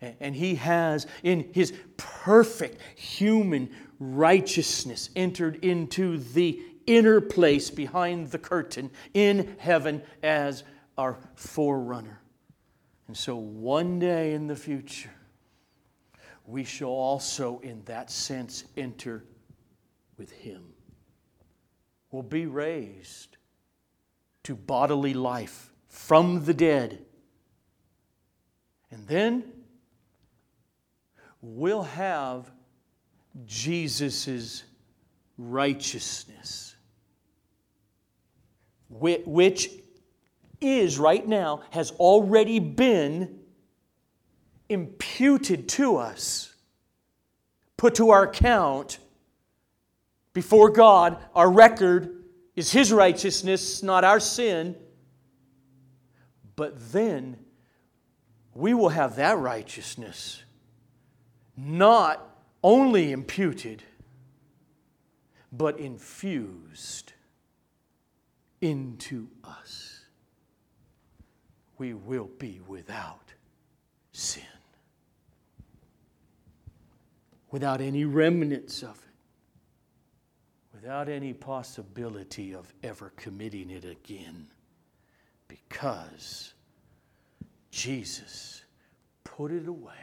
And 0.00 0.34
he 0.34 0.54
has, 0.54 1.06
in 1.24 1.50
his 1.52 1.72
perfect 1.96 2.80
human 2.96 3.70
righteousness, 3.98 5.10
entered 5.16 5.64
into 5.64 6.18
the 6.18 6.62
inner 6.86 7.20
place 7.20 7.68
behind 7.68 8.30
the 8.30 8.38
curtain 8.38 8.90
in 9.12 9.56
heaven 9.58 10.02
as 10.22 10.62
our 10.96 11.18
forerunner. 11.34 12.22
And 13.08 13.16
so 13.16 13.36
one 13.36 13.98
day 13.98 14.34
in 14.34 14.46
the 14.46 14.56
future, 14.56 15.10
we 16.48 16.64
shall 16.64 16.88
also, 16.88 17.58
in 17.58 17.82
that 17.84 18.10
sense, 18.10 18.64
enter 18.74 19.22
with 20.16 20.32
him. 20.32 20.62
We'll 22.10 22.22
be 22.22 22.46
raised 22.46 23.36
to 24.44 24.54
bodily 24.54 25.12
life 25.12 25.70
from 25.88 26.46
the 26.46 26.54
dead. 26.54 27.04
And 28.90 29.06
then 29.06 29.44
we'll 31.42 31.82
have 31.82 32.50
Jesus' 33.44 34.64
righteousness, 35.36 36.76
which 38.88 39.70
is 40.62 40.98
right 40.98 41.28
now, 41.28 41.60
has 41.72 41.90
already 41.90 42.58
been 42.58 43.37
imputed 44.68 45.68
to 45.70 45.96
us, 45.96 46.54
put 47.76 47.94
to 47.96 48.10
our 48.10 48.24
account 48.24 48.98
before 50.32 50.70
God. 50.70 51.18
Our 51.34 51.50
record 51.50 52.24
is 52.54 52.72
His 52.72 52.92
righteousness, 52.92 53.82
not 53.82 54.04
our 54.04 54.20
sin. 54.20 54.76
But 56.56 56.92
then 56.92 57.38
we 58.54 58.74
will 58.74 58.88
have 58.88 59.16
that 59.16 59.38
righteousness 59.38 60.42
not 61.56 62.24
only 62.62 63.12
imputed, 63.12 63.82
but 65.52 65.78
infused 65.78 67.12
into 68.60 69.28
us. 69.44 70.04
We 71.78 71.94
will 71.94 72.30
be 72.38 72.60
without 72.66 73.32
sin, 74.12 74.42
without 77.50 77.80
any 77.80 78.04
remnants 78.04 78.82
of 78.82 78.90
it, 78.90 79.14
without 80.74 81.08
any 81.08 81.32
possibility 81.32 82.54
of 82.54 82.72
ever 82.82 83.12
committing 83.16 83.70
it 83.70 83.84
again, 83.84 84.46
because 85.48 86.52
Jesus 87.70 88.62
put 89.24 89.50
it 89.50 89.66
away 89.66 89.94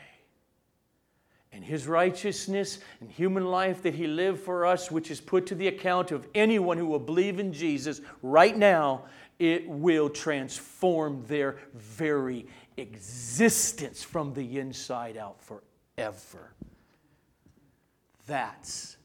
and 1.56 1.64
his 1.64 1.88
righteousness 1.88 2.80
and 3.00 3.10
human 3.10 3.46
life 3.46 3.82
that 3.84 3.96
he 3.96 4.08
lived 4.08 4.42
for 4.42 4.66
us, 4.66 4.92
which 4.92 5.10
is 5.10 5.22
put 5.22 5.46
to 5.46 5.56
the 5.56 5.70
account 5.70 6.12
of 6.12 6.28
anyone 6.36 6.78
who 6.78 6.86
will 6.86 7.00
believe 7.00 7.40
in 7.40 7.54
Jesus 7.54 8.02
right 8.22 8.58
now, 8.58 9.06
it 9.40 9.66
will 9.66 10.10
transform 10.10 11.24
their 11.28 11.58
very 11.74 12.46
existence 12.76 14.04
from 14.04 14.34
the 14.34 14.60
inside 14.60 15.16
out 15.16 15.38
forever. 15.42 16.54
That's 18.26 18.98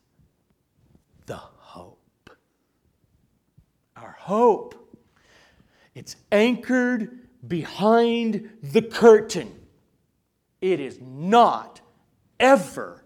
the 1.26 1.36
hope. 1.36 2.30
Our 3.96 4.16
hope. 4.18 4.74
It's 5.94 6.16
anchored 6.32 7.18
behind 7.46 8.50
the 8.62 8.82
curtain. 8.82 9.54
It 10.60 10.80
is 10.80 10.98
not 11.00 11.80
ever 12.38 13.04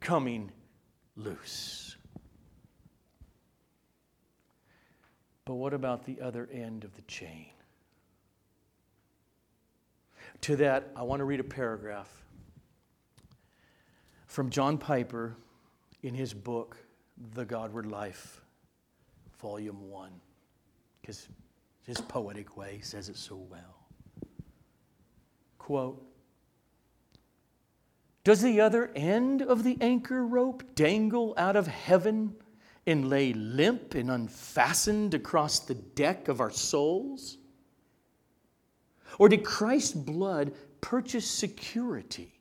coming 0.00 0.52
loose. 1.16 1.96
But 5.44 5.54
what 5.54 5.72
about 5.72 6.04
the 6.04 6.20
other 6.20 6.48
end 6.52 6.84
of 6.84 6.94
the 6.96 7.02
chain? 7.02 7.50
To 10.42 10.56
that, 10.56 10.90
I 10.96 11.02
want 11.02 11.20
to 11.20 11.24
read 11.24 11.40
a 11.40 11.44
paragraph 11.44 12.08
from 14.36 14.50
John 14.50 14.76
Piper 14.76 15.34
in 16.02 16.12
his 16.12 16.34
book, 16.34 16.76
The 17.32 17.46
Godward 17.46 17.86
Life, 17.86 18.42
Volume 19.40 19.88
1, 19.88 20.10
because 21.00 21.28
his 21.86 22.02
poetic 22.02 22.54
way 22.54 22.80
says 22.82 23.08
it 23.08 23.16
so 23.16 23.36
well. 23.36 23.78
Quote 25.56 26.04
does 28.24 28.42
the 28.42 28.60
other 28.60 28.90
end 28.94 29.40
of 29.40 29.64
the 29.64 29.78
anchor 29.80 30.26
rope 30.26 30.74
dangle 30.74 31.32
out 31.38 31.56
of 31.56 31.66
heaven 31.66 32.34
and 32.86 33.08
lay 33.08 33.32
limp 33.32 33.94
and 33.94 34.10
unfastened 34.10 35.14
across 35.14 35.60
the 35.60 35.76
deck 35.76 36.28
of 36.28 36.42
our 36.42 36.50
souls? 36.50 37.38
Or 39.18 39.30
did 39.30 39.44
Christ's 39.44 39.92
blood 39.92 40.52
purchase 40.82 41.26
security 41.26 42.35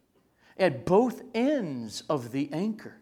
at 0.58 0.86
both 0.86 1.22
ends 1.34 2.04
of 2.10 2.32
the 2.32 2.50
anchor? 2.52 2.98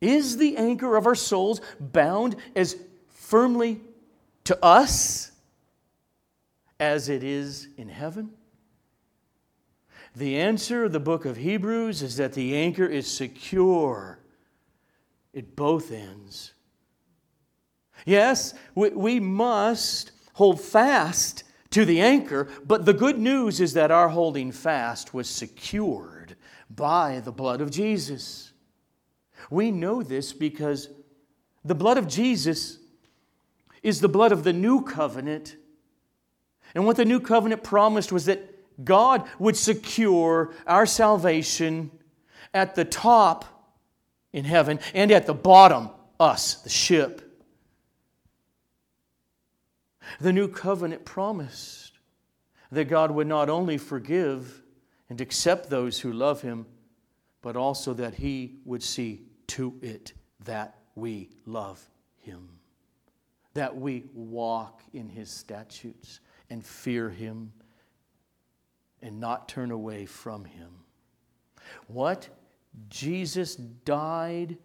Is 0.00 0.36
the 0.36 0.56
anchor 0.56 0.96
of 0.96 1.06
our 1.06 1.14
souls 1.14 1.60
bound 1.80 2.36
as 2.54 2.76
firmly 3.08 3.80
to 4.44 4.64
us 4.64 5.32
as 6.78 7.08
it 7.08 7.24
is 7.24 7.68
in 7.76 7.88
heaven? 7.88 8.30
The 10.14 10.38
answer 10.38 10.84
of 10.84 10.92
the 10.92 11.00
book 11.00 11.24
of 11.24 11.36
Hebrews 11.36 12.02
is 12.02 12.16
that 12.16 12.32
the 12.32 12.56
anchor 12.56 12.86
is 12.86 13.06
secure 13.06 14.18
at 15.34 15.54
both 15.54 15.92
ends. 15.92 16.52
Yes, 18.04 18.54
we, 18.74 18.90
we 18.90 19.20
must 19.20 20.12
hold 20.32 20.60
fast 20.60 21.44
to 21.70 21.84
the 21.84 22.00
anchor, 22.00 22.48
but 22.64 22.84
the 22.84 22.94
good 22.94 23.18
news 23.18 23.60
is 23.60 23.74
that 23.74 23.90
our 23.90 24.08
holding 24.08 24.52
fast 24.52 25.12
was 25.12 25.28
secured 25.28 26.36
by 26.70 27.20
the 27.20 27.32
blood 27.32 27.60
of 27.60 27.70
Jesus. 27.70 28.52
We 29.50 29.70
know 29.70 30.02
this 30.02 30.32
because 30.32 30.88
the 31.64 31.74
blood 31.74 31.98
of 31.98 32.08
Jesus 32.08 32.78
is 33.82 34.00
the 34.00 34.08
blood 34.08 34.32
of 34.32 34.44
the 34.44 34.52
new 34.52 34.82
covenant. 34.82 35.56
And 36.74 36.86
what 36.86 36.96
the 36.96 37.04
new 37.04 37.20
covenant 37.20 37.62
promised 37.62 38.12
was 38.12 38.26
that 38.26 38.84
God 38.84 39.28
would 39.38 39.56
secure 39.56 40.52
our 40.66 40.86
salvation 40.86 41.90
at 42.54 42.74
the 42.74 42.84
top 42.84 43.44
in 44.32 44.44
heaven 44.44 44.78
and 44.94 45.10
at 45.10 45.26
the 45.26 45.34
bottom, 45.34 45.90
us, 46.18 46.54
the 46.56 46.70
ship. 46.70 47.27
The 50.20 50.32
new 50.32 50.48
covenant 50.48 51.04
promised 51.04 51.92
that 52.70 52.86
God 52.86 53.10
would 53.10 53.26
not 53.26 53.48
only 53.48 53.78
forgive 53.78 54.62
and 55.08 55.20
accept 55.20 55.70
those 55.70 56.00
who 56.00 56.12
love 56.12 56.42
Him, 56.42 56.66
but 57.42 57.56
also 57.56 57.94
that 57.94 58.14
He 58.14 58.56
would 58.64 58.82
see 58.82 59.22
to 59.48 59.78
it 59.80 60.12
that 60.44 60.78
we 60.94 61.30
love 61.46 61.82
Him, 62.18 62.48
that 63.54 63.76
we 63.76 64.04
walk 64.12 64.82
in 64.92 65.08
His 65.08 65.30
statutes 65.30 66.20
and 66.50 66.64
fear 66.64 67.08
Him 67.08 67.52
and 69.00 69.20
not 69.20 69.48
turn 69.48 69.70
away 69.70 70.06
from 70.06 70.44
Him. 70.44 70.70
What 71.86 72.28
Jesus 72.88 73.56
died, 73.56 74.58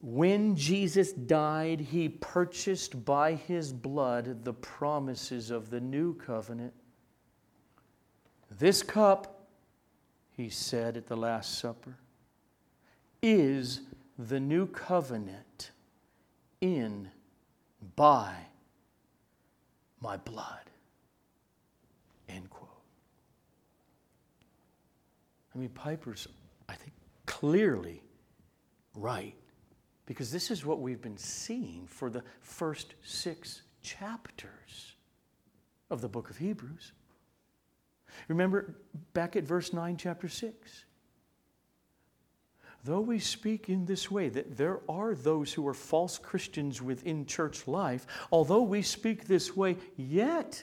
when 0.00 0.56
Jesus 0.56 1.12
died, 1.12 1.80
He 1.80 2.08
purchased 2.08 3.04
by 3.04 3.34
His 3.34 3.72
blood 3.72 4.44
the 4.44 4.54
promises 4.54 5.50
of 5.50 5.70
the 5.70 5.80
new 5.80 6.14
covenant. 6.14 6.72
This 8.58 8.82
cup, 8.82 9.46
He 10.32 10.48
said 10.48 10.96
at 10.96 11.06
the 11.06 11.16
Last 11.16 11.58
Supper, 11.58 11.96
is 13.22 13.82
the 14.18 14.40
new 14.40 14.66
covenant 14.66 15.70
in 16.60 17.10
by 17.96 18.34
my 20.00 20.16
blood. 20.16 20.70
End 22.28 22.48
quote. 22.48 22.70
I 25.54 25.58
mean, 25.58 25.68
Piper's, 25.70 26.26
I 26.68 26.74
think, 26.74 26.92
clearly 27.26 28.02
right 28.94 29.34
because 30.10 30.32
this 30.32 30.50
is 30.50 30.66
what 30.66 30.80
we've 30.80 31.00
been 31.00 31.16
seeing 31.16 31.86
for 31.86 32.10
the 32.10 32.24
first 32.40 32.94
six 33.00 33.62
chapters 33.80 34.96
of 35.88 36.00
the 36.00 36.08
book 36.08 36.30
of 36.30 36.36
Hebrews. 36.36 36.90
Remember 38.26 38.74
back 39.12 39.36
at 39.36 39.44
verse 39.44 39.72
9, 39.72 39.96
chapter 39.96 40.28
6. 40.28 40.84
Though 42.82 43.02
we 43.02 43.20
speak 43.20 43.68
in 43.68 43.86
this 43.86 44.10
way, 44.10 44.28
that 44.30 44.56
there 44.56 44.80
are 44.88 45.14
those 45.14 45.52
who 45.52 45.64
are 45.68 45.74
false 45.74 46.18
Christians 46.18 46.82
within 46.82 47.24
church 47.24 47.68
life, 47.68 48.04
although 48.32 48.62
we 48.62 48.82
speak 48.82 49.28
this 49.28 49.56
way, 49.56 49.76
yet 49.96 50.60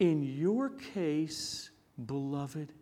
in 0.00 0.24
your 0.24 0.70
case, 0.70 1.70
beloved, 2.04 2.72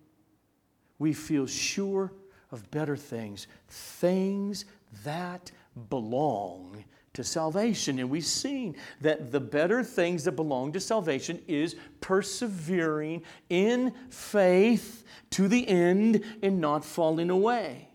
we 0.98 1.12
feel 1.12 1.46
sure 1.46 2.10
of 2.52 2.70
better 2.70 2.96
things, 2.96 3.46
things 3.68 4.64
that 5.04 5.50
belong 5.88 6.84
to 7.12 7.24
salvation. 7.24 7.98
And 7.98 8.10
we've 8.10 8.24
seen 8.24 8.76
that 9.00 9.32
the 9.32 9.40
better 9.40 9.82
things 9.82 10.24
that 10.24 10.32
belong 10.32 10.72
to 10.72 10.80
salvation 10.80 11.40
is 11.48 11.76
persevering 12.00 13.22
in 13.48 13.92
faith 14.10 15.04
to 15.30 15.48
the 15.48 15.66
end 15.68 16.24
and 16.42 16.60
not 16.60 16.84
falling 16.84 17.30
away. 17.30 17.88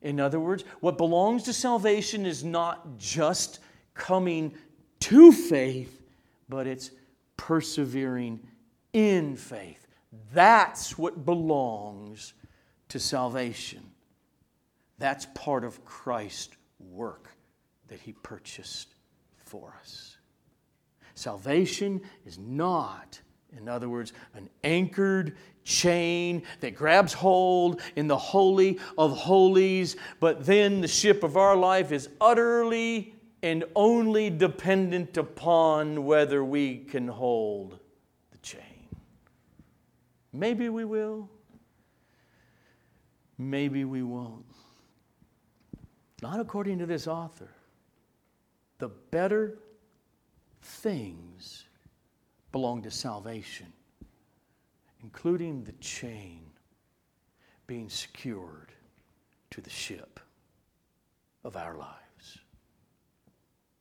In 0.00 0.20
other 0.20 0.38
words, 0.38 0.64
what 0.80 0.96
belongs 0.96 1.42
to 1.44 1.52
salvation 1.52 2.24
is 2.24 2.44
not 2.44 2.98
just 2.98 3.58
coming 3.94 4.54
to 5.00 5.32
faith, 5.32 6.02
but 6.48 6.66
it's 6.66 6.90
persevering 7.36 8.40
in 8.92 9.36
faith. 9.36 9.86
That's 10.32 10.96
what 10.96 11.24
belongs 11.24 12.34
to 12.90 12.98
salvation. 12.98 13.82
That's 14.98 15.26
part 15.34 15.64
of 15.64 15.84
Christ's 15.84 16.56
work 16.78 17.30
that 17.88 18.00
he 18.00 18.12
purchased 18.12 18.94
for 19.44 19.74
us. 19.80 20.16
Salvation 21.14 22.00
is 22.24 22.38
not 22.38 23.20
In 23.56 23.68
other 23.68 23.88
words, 23.88 24.12
an 24.34 24.50
anchored 24.62 25.36
chain 25.64 26.42
that 26.60 26.74
grabs 26.74 27.12
hold 27.12 27.80
in 27.96 28.06
the 28.06 28.16
Holy 28.16 28.78
of 28.98 29.16
Holies, 29.16 29.96
but 30.20 30.44
then 30.44 30.80
the 30.80 30.88
ship 30.88 31.22
of 31.22 31.36
our 31.36 31.56
life 31.56 31.90
is 31.92 32.08
utterly 32.20 33.14
and 33.42 33.64
only 33.74 34.28
dependent 34.30 35.16
upon 35.16 36.04
whether 36.04 36.44
we 36.44 36.78
can 36.78 37.08
hold 37.08 37.78
the 38.32 38.38
chain. 38.38 38.88
Maybe 40.32 40.68
we 40.68 40.84
will, 40.84 41.30
maybe 43.38 43.84
we 43.84 44.02
won't. 44.02 44.44
Not 46.22 46.40
according 46.40 46.78
to 46.78 46.86
this 46.86 47.06
author. 47.06 47.50
The 48.78 48.88
better 48.88 49.58
things 50.62 51.64
belong 52.52 52.82
to 52.82 52.90
salvation, 52.90 53.72
including 55.02 55.64
the 55.64 55.72
chain 55.72 56.40
being 57.66 57.88
secured 57.88 58.72
to 59.50 59.60
the 59.60 59.70
ship 59.70 60.20
of 61.44 61.56
our 61.56 61.76
lives. 61.76 62.38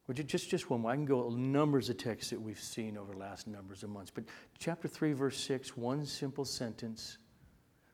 Would 0.08 0.18
you 0.18 0.24
just, 0.24 0.50
just 0.50 0.70
one 0.70 0.82
more? 0.82 0.92
I 0.92 0.96
can 0.96 1.06
go 1.06 1.30
numbers 1.30 1.90
of 1.90 1.98
texts 1.98 2.30
that 2.30 2.42
we've 2.42 2.60
seen 2.60 2.98
over 2.98 3.12
the 3.12 3.18
last 3.18 3.46
numbers 3.46 3.84
of 3.84 3.90
months. 3.90 4.10
But 4.14 4.24
chapter 4.58 4.88
3, 4.88 5.14
verse 5.14 5.38
6, 5.38 5.76
one 5.76 6.06
simple 6.06 6.46
sentence 6.46 7.18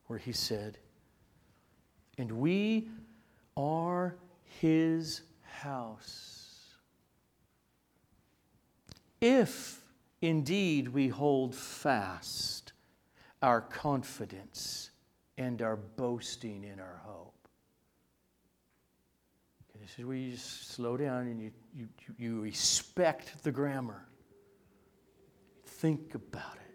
where 0.07 0.19
he 0.19 0.31
said, 0.31 0.77
And 2.19 2.31
we 2.33 2.87
are 3.57 4.15
his 4.59 5.21
house. 5.41 6.75
If 9.21 9.81
indeed 10.21 10.87
we 10.89 11.07
hold 11.07 11.55
fast 11.55 12.73
our 13.41 13.61
confidence 13.61 14.91
and 15.37 15.61
our 15.61 15.75
boasting 15.75 16.63
in 16.63 16.79
our 16.79 17.01
hope. 17.03 17.33
This 19.81 19.99
is 19.99 20.05
where 20.05 20.15
you 20.15 20.31
just 20.31 20.71
slow 20.71 20.95
down 20.95 21.27
and 21.27 21.41
you, 21.41 21.51
you, 21.75 21.89
you 22.17 22.41
respect 22.41 23.43
the 23.43 23.51
grammar. 23.51 24.07
Think 25.65 26.15
about 26.15 26.55
it. 26.55 26.73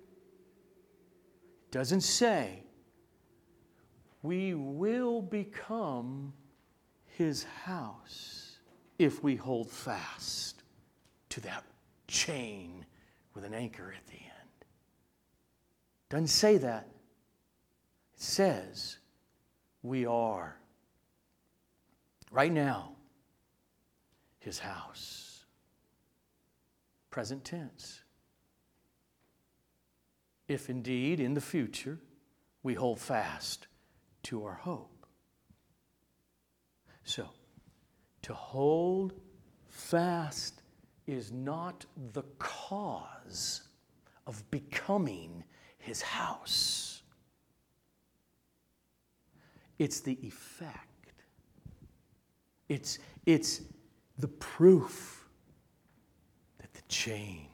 It 1.64 1.70
doesn't 1.70 2.02
say 2.02 2.64
we 4.22 4.52
will 4.54 5.22
become 5.22 6.34
his 7.18 7.42
house 7.64 8.58
if 8.96 9.24
we 9.24 9.34
hold 9.34 9.68
fast 9.68 10.62
to 11.28 11.40
that 11.40 11.64
chain 12.06 12.86
with 13.34 13.44
an 13.44 13.52
anchor 13.52 13.92
at 13.96 14.06
the 14.06 14.14
end. 14.14 14.64
Doesn't 16.10 16.28
say 16.28 16.58
that. 16.58 16.86
It 18.14 18.22
says 18.22 18.98
we 19.82 20.06
are 20.06 20.56
right 22.30 22.52
now 22.52 22.92
his 24.38 24.60
house. 24.60 25.44
Present 27.10 27.44
tense. 27.44 28.00
If 30.46 30.70
indeed 30.70 31.18
in 31.18 31.34
the 31.34 31.40
future 31.40 31.98
we 32.62 32.74
hold 32.74 33.00
fast 33.00 33.66
to 34.22 34.44
our 34.44 34.54
hope. 34.54 34.97
So, 37.08 37.26
to 38.20 38.34
hold 38.34 39.14
fast 39.66 40.60
is 41.06 41.32
not 41.32 41.86
the 42.12 42.22
cause 42.38 43.62
of 44.26 44.44
becoming 44.50 45.42
his 45.78 46.02
house, 46.02 47.00
it's 49.78 50.00
the 50.00 50.18
effect. 50.20 51.22
It's, 52.68 52.98
it's 53.24 53.62
the 54.18 54.28
proof 54.28 55.30
that 56.58 56.74
the 56.74 56.82
chain 56.88 57.46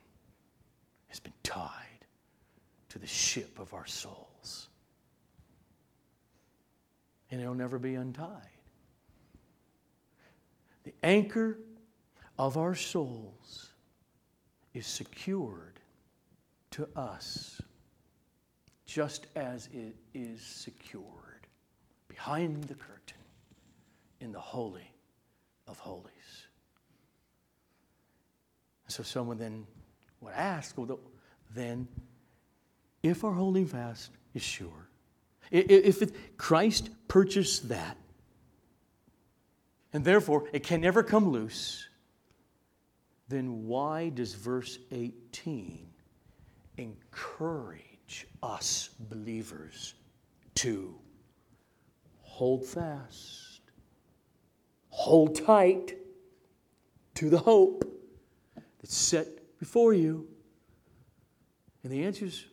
has 1.06 1.20
been 1.20 1.32
tied 1.44 1.70
to 2.88 2.98
the 2.98 3.06
ship 3.06 3.60
of 3.60 3.72
our 3.72 3.86
souls. 3.86 4.68
And 7.30 7.40
it'll 7.40 7.54
never 7.54 7.78
be 7.78 7.94
untied. 7.94 8.53
The 10.84 10.94
anchor 11.02 11.58
of 12.38 12.56
our 12.56 12.74
souls 12.74 13.70
is 14.74 14.86
secured 14.86 15.80
to 16.72 16.88
us 16.94 17.60
just 18.86 19.26
as 19.34 19.68
it 19.72 19.96
is 20.12 20.40
secured 20.42 21.46
behind 22.08 22.64
the 22.64 22.74
curtain 22.74 23.18
in 24.20 24.32
the 24.32 24.40
Holy 24.40 24.90
of 25.66 25.78
Holies. 25.78 26.10
So 28.88 29.02
someone 29.02 29.38
then 29.38 29.66
would 30.20 30.34
ask, 30.34 30.76
well, 30.76 31.00
then, 31.54 31.88
if 33.02 33.24
our 33.24 33.32
holding 33.32 33.66
fast 33.66 34.10
is 34.34 34.42
sure, 34.42 34.88
if 35.50 36.36
Christ 36.36 36.90
purchased 37.08 37.68
that, 37.68 37.96
and 39.94 40.04
therefore 40.04 40.44
it 40.52 40.64
can 40.64 40.80
never 40.80 41.02
come 41.02 41.30
loose, 41.30 41.88
then 43.28 43.66
why 43.66 44.10
does 44.10 44.34
verse 44.34 44.78
18 44.90 45.86
encourage 46.76 48.26
us 48.42 48.90
believers 49.08 49.94
to 50.56 50.94
hold 52.20 52.66
fast, 52.66 53.60
hold 54.88 55.36
tight 55.36 55.96
to 57.14 57.30
the 57.30 57.38
hope 57.38 57.84
that's 58.80 58.96
set 58.96 59.28
before 59.60 59.94
you? 59.94 60.26
And 61.84 61.92
the 61.92 62.02
answer 62.02 62.24
is 62.24 62.44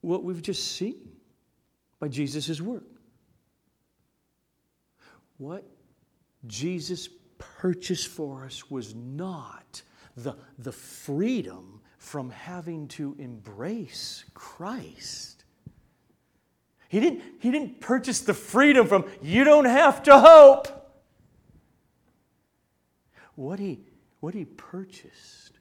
what 0.00 0.24
we've 0.24 0.42
just 0.42 0.76
seen 0.76 0.96
by 2.00 2.08
Jesus' 2.08 2.60
work. 2.60 2.84
What 5.36 5.64
Jesus 6.46 7.08
purchased 7.38 8.08
for 8.08 8.44
us 8.44 8.70
was 8.70 8.94
not 8.94 9.82
the, 10.16 10.34
the 10.58 10.72
freedom 10.72 11.80
from 11.98 12.30
having 12.30 12.88
to 12.88 13.14
embrace 13.18 14.24
Christ. 14.34 15.44
He 16.88 17.00
didn't, 17.00 17.22
he 17.40 17.50
didn't 17.50 17.80
purchase 17.80 18.20
the 18.20 18.34
freedom 18.34 18.86
from, 18.86 19.04
you 19.20 19.44
don't 19.44 19.66
have 19.66 20.02
to 20.04 20.18
hope. 20.18 20.68
What 23.34 23.58
he, 23.58 23.80
what 24.20 24.34
he 24.34 24.44
purchased 24.44 25.58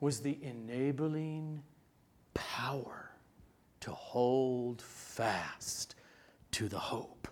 was 0.00 0.20
the 0.20 0.38
enabling 0.42 1.62
power 2.34 3.10
to 3.80 3.90
hold 3.90 4.82
fast 4.82 5.94
to 6.52 6.68
the 6.68 6.78
hope 6.78 7.28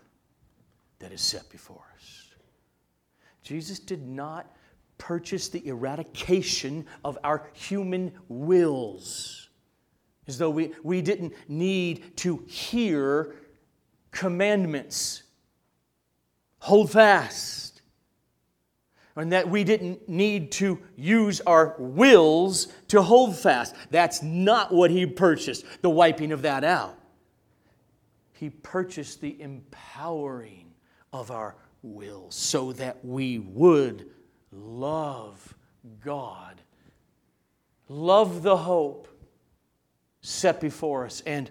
that 0.99 1.13
is 1.13 1.21
set 1.21 1.49
before 1.51 1.85
us. 1.95 1.96
Jesus 3.47 3.79
did 3.79 4.05
not 4.05 4.53
purchase 4.99 5.49
the 5.49 5.65
eradication 5.69 6.85
of 7.05 7.17
our 7.23 7.49
human 7.53 8.11
wills, 8.29 9.51
as 10.27 10.37
though 10.37 10.51
we, 10.51 10.73
we 10.83 11.01
didn't 11.01 11.33
need 11.49 12.17
to 12.17 12.43
hear 12.49 13.37
commandments. 14.11 15.23
Hold 16.59 16.91
fast. 16.91 17.83
And 19.15 19.31
that 19.31 19.49
we 19.49 19.63
didn't 19.63 20.09
need 20.09 20.51
to 20.53 20.81
use 20.97 21.41
our 21.43 21.77
wills 21.79 22.67
to 22.89 23.01
hold 23.01 23.37
fast. 23.37 23.77
That's 23.93 24.25
not 24.25 24.75
what 24.75 24.91
he 24.91 25.07
purchased, 25.07 25.65
the 25.83 25.91
wiping 25.91 26.33
of 26.33 26.43
that 26.43 26.65
out. 26.65 26.99
He 28.33 28.51
purchased 28.51 29.21
the 29.21 29.41
empowering 29.41 30.73
of 31.13 31.31
our 31.31 31.55
will 31.87 32.31
so 32.31 32.73
that 32.73 33.05
we 33.05 33.39
would 33.39 34.11
love 34.53 35.55
God, 36.03 36.61
love 37.89 38.43
the 38.43 38.57
hope 38.57 39.09
set 40.21 40.61
before 40.61 41.07
us, 41.07 41.23
and 41.25 41.51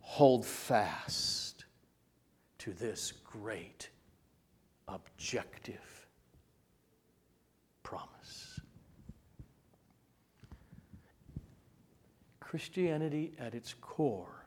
hold 0.00 0.46
fast 0.46 1.66
to 2.58 2.72
this 2.72 3.12
great 3.12 3.90
objective 4.88 6.06
promise. 7.82 8.60
Christianity 12.40 13.34
at 13.38 13.54
its 13.54 13.74
core 13.74 14.46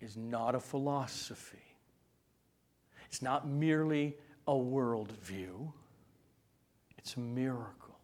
is 0.00 0.16
not 0.16 0.54
a 0.54 0.60
philosophy. 0.60 1.58
It's 3.06 3.22
not 3.22 3.48
merely 3.48 4.16
a 4.46 4.52
worldview, 4.52 5.72
it's 6.98 7.16
a 7.16 7.20
miracle. 7.20 7.98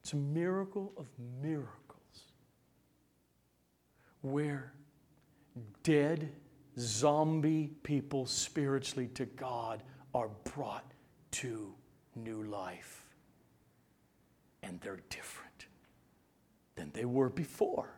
It's 0.00 0.12
a 0.12 0.16
miracle 0.16 0.92
of 0.96 1.06
miracles 1.42 1.68
where 4.22 4.72
dead 5.82 6.32
zombie 6.78 7.70
people 7.82 8.26
spiritually 8.26 9.08
to 9.14 9.24
God 9.24 9.82
are 10.14 10.30
brought 10.54 10.90
to 11.32 11.74
new 12.16 12.42
life. 12.42 13.04
And 14.62 14.80
they're 14.80 15.00
different 15.10 15.66
than 16.76 16.90
they 16.92 17.04
were 17.04 17.28
before. 17.28 17.90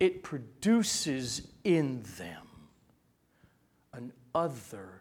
It 0.00 0.22
produces 0.22 1.48
in 1.64 2.02
them 2.16 2.47
otherworldly 4.34 4.96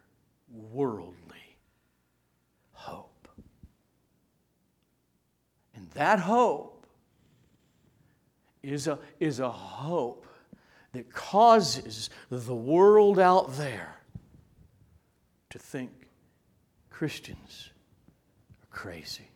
hope. 2.72 3.28
And 5.76 5.90
that 5.92 6.20
hope 6.20 6.86
is 8.64 8.88
a, 8.88 9.00
is 9.20 9.40
a 9.40 9.50
hope 9.50 10.26
that 10.94 11.14
causes 11.14 12.10
the 12.30 12.56
world 12.56 13.20
out 13.20 13.56
there 13.58 14.02
to 15.50 15.60
think 15.60 15.92
Christians 16.90 17.70
are 18.62 18.76
crazy. 18.76 19.30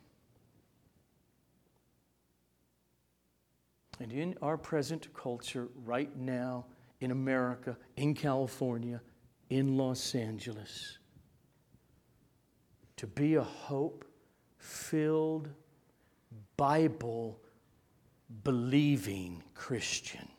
And 3.99 4.11
in 4.11 4.35
our 4.41 4.57
present 4.57 5.13
culture, 5.13 5.67
right 5.85 6.15
now, 6.17 6.65
in 6.99 7.11
America, 7.11 7.77
in 7.95 8.15
California, 8.15 8.99
in 9.51 9.75
Los 9.75 10.15
Angeles, 10.15 10.97
to 12.95 13.05
be 13.05 13.35
a 13.35 13.43
hope 13.43 14.05
filled, 14.57 15.49
Bible 16.55 17.37
believing 18.45 19.43
Christian 19.53 20.29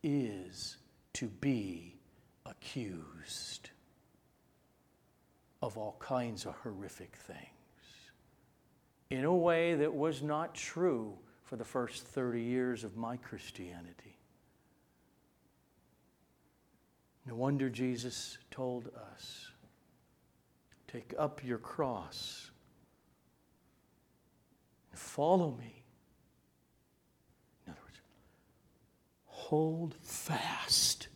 is 0.00 0.76
to 1.14 1.26
be 1.26 1.96
accused 2.46 3.70
of 5.60 5.76
all 5.76 5.96
kinds 5.98 6.46
of 6.46 6.54
horrific 6.62 7.16
things 7.16 7.40
in 9.10 9.24
a 9.24 9.34
way 9.34 9.74
that 9.74 9.92
was 9.92 10.22
not 10.22 10.54
true 10.54 11.18
for 11.42 11.56
the 11.56 11.64
first 11.64 12.06
30 12.06 12.42
years 12.42 12.84
of 12.84 12.96
my 12.96 13.16
Christianity. 13.16 14.11
No 17.32 17.38
wonder 17.38 17.70
Jesus 17.70 18.36
told 18.50 18.88
us 18.88 19.52
take 20.86 21.14
up 21.18 21.42
your 21.42 21.56
cross 21.56 22.50
and 24.90 25.00
follow 25.00 25.52
me. 25.58 25.82
In 27.64 27.72
other 27.72 27.80
words, 27.82 28.02
hold 29.24 29.94
fast 30.02 31.08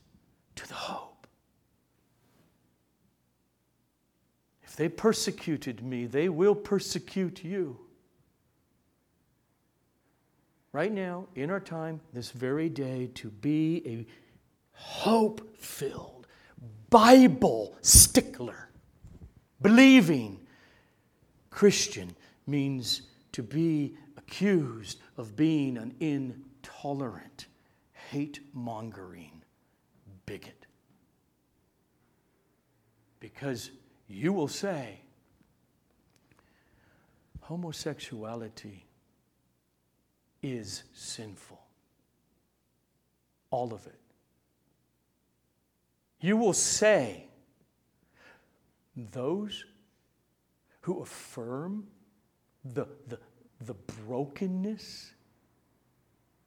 to 0.55 0.67
the 0.67 0.73
hope. 0.73 1.27
If 4.63 4.75
they 4.75 4.89
persecuted 4.89 5.83
me, 5.83 6.07
they 6.07 6.31
will 6.31 6.55
persecute 6.55 7.45
you 7.45 7.79
right 10.73 10.93
now, 10.93 11.27
in 11.35 11.51
our 11.51 11.61
time, 11.61 12.01
this 12.15 12.31
very 12.31 12.71
day, 12.71 13.11
to 13.17 13.29
be 13.29 13.83
a 13.87 14.07
hope 14.77 15.57
filled, 15.59 16.27
Bible 16.91 17.75
stickler, 17.83 18.69
believing 19.61 20.39
Christian 21.51 22.15
means 22.47 23.03
to 23.33 23.43
be 23.43 23.97
accused 24.17 25.01
of 25.17 25.35
being 25.37 25.77
an 25.77 25.95
intolerant, 26.01 27.47
hate 28.11 28.41
mongering 28.53 29.43
bigot. 30.27 30.67
Because 33.19 33.71
you 34.09 34.33
will 34.33 34.49
say, 34.49 35.01
homosexuality 37.41 38.87
is 40.43 40.85
sinful. 40.93 41.61
All 43.51 43.73
of 43.73 43.87
it. 43.87 43.99
You 46.21 46.37
will 46.37 46.53
say, 46.53 47.29
those 48.97 49.65
who 50.81 51.03
affirm 51.03 51.87
the, 52.65 52.87
the, 53.09 53.19
the 53.61 53.75
brokenness, 53.75 55.13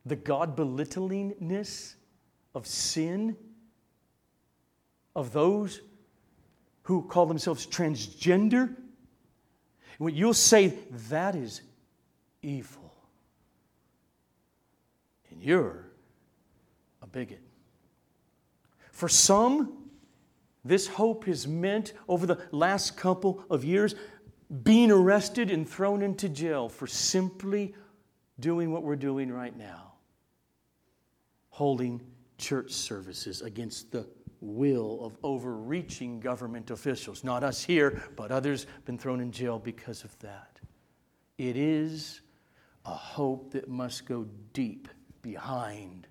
the 0.05 0.15
God 0.15 0.55
belittlingness 0.55 1.95
of 2.55 2.65
sin, 2.65 3.36
of 5.15 5.32
those 5.32 5.82
who 6.84 7.03
call 7.03 7.26
themselves 7.28 7.67
transgender, 7.67 8.76
you'll 9.99 10.34
say 10.34 10.74
that 11.09 11.36
is 11.36 11.61
evil 12.41 12.93
and 15.30 15.43
you're 15.43 15.86
a 17.01 17.07
bigot. 17.07 17.41
For 18.99 19.07
some, 19.07 19.77
this 20.65 20.85
hope 20.85 21.23
has 21.23 21.47
meant 21.47 21.93
over 22.09 22.25
the 22.25 22.37
last 22.51 22.97
couple 22.97 23.45
of 23.49 23.63
years 23.63 23.95
being 24.63 24.91
arrested 24.91 25.51
and 25.51 25.65
thrown 25.65 26.01
into 26.01 26.27
jail 26.27 26.67
for 26.67 26.85
simply 26.85 27.73
doing 28.41 28.73
what 28.73 28.83
we're 28.83 28.97
doing 28.97 29.31
right 29.31 29.55
now 29.57 29.93
holding 31.47 32.01
church 32.37 32.71
services 32.71 33.41
against 33.41 33.89
the 33.89 34.05
will 34.41 34.99
of 35.01 35.15
overreaching 35.23 36.19
government 36.19 36.69
officials. 36.69 37.23
Not 37.23 37.41
us 37.41 37.63
here, 37.63 38.03
but 38.17 38.33
others 38.33 38.67
been 38.83 38.97
thrown 38.97 39.21
in 39.21 39.31
jail 39.31 39.59
because 39.59 40.03
of 40.03 40.19
that. 40.19 40.59
It 41.37 41.55
is 41.55 42.19
a 42.85 42.93
hope 42.93 43.51
that 43.51 43.69
must 43.69 44.05
go 44.05 44.27
deep 44.51 44.89
behind 45.21 46.05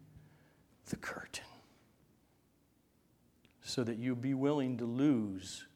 the 0.86 0.96
curtain 0.96 1.44
so 3.68 3.84
that 3.84 3.98
you 3.98 4.16
be 4.16 4.32
willing 4.32 4.78
to 4.78 4.86
lose 4.86 5.66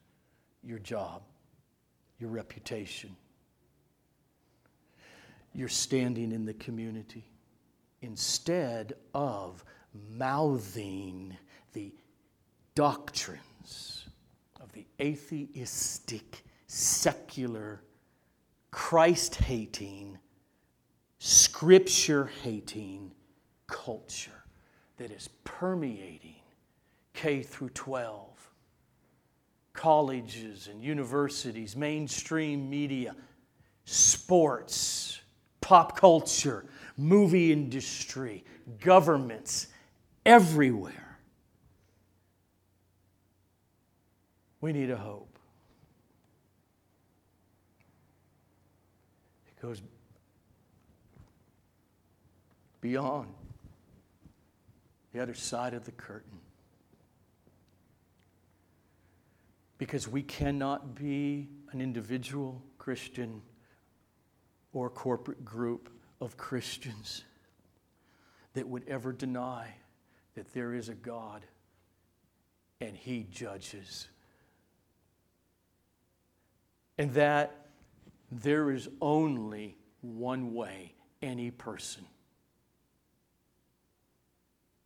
your 0.62 0.78
job, 0.78 1.20
your 2.18 2.30
reputation, 2.30 3.14
your 5.53 5.68
standing 5.68 6.32
in 6.32 6.47
the 6.47 6.55
community, 6.55 7.26
instead 8.01 8.95
of 9.12 9.62
mouthing 10.11 11.36
the 11.74 11.93
doctrines 12.74 14.07
of 14.59 14.72
the 14.72 14.86
atheistic, 14.99 16.45
secular, 16.68 17.82
Christ 18.70 19.34
hating, 19.34 20.16
scripture 21.18 22.30
hating 22.43 23.12
culture 23.66 24.45
that 24.97 25.11
is 25.11 25.28
permeating 25.45 26.41
K 27.14 27.42
through 27.42 27.70
12, 27.70 28.28
colleges 29.72 30.68
and 30.68 30.82
universities, 30.82 31.76
mainstream 31.76 32.68
media, 32.68 33.14
sports, 33.84 35.20
pop 35.60 35.96
culture, 35.96 36.64
movie 36.96 37.52
industry, 37.52 38.44
governments, 38.80 39.68
everywhere. 40.24 41.18
We 44.60 44.72
need 44.72 44.90
a 44.90 44.96
hope. 44.96 45.38
It 49.48 49.60
goes 49.60 49.82
beyond 52.80 53.32
the 55.12 55.20
other 55.20 55.34
side 55.34 55.74
of 55.74 55.84
the 55.84 55.92
curtain. 55.92 56.41
Because 59.83 60.07
we 60.07 60.22
cannot 60.22 60.95
be 60.95 61.49
an 61.72 61.80
individual 61.80 62.62
Christian 62.78 63.43
or 64.72 64.89
corporate 64.89 65.45
group 65.45 65.91
of 66.20 66.37
Christians 66.37 67.24
that 68.55 68.68
would 68.68 68.85
ever 68.87 69.12
deny 69.12 69.74
that 70.37 70.55
there 70.55 70.72
is 70.72 70.89
a 70.89 70.95
God 70.95 71.45
and 72.80 72.97
He 72.97 73.26
judges. 73.28 74.07
And 76.97 77.12
that 77.14 77.66
there 78.30 78.70
is 78.70 78.89
only 79.01 79.76
one 80.01 80.55
way 80.55 80.95
any 81.20 81.51
person 81.51 82.05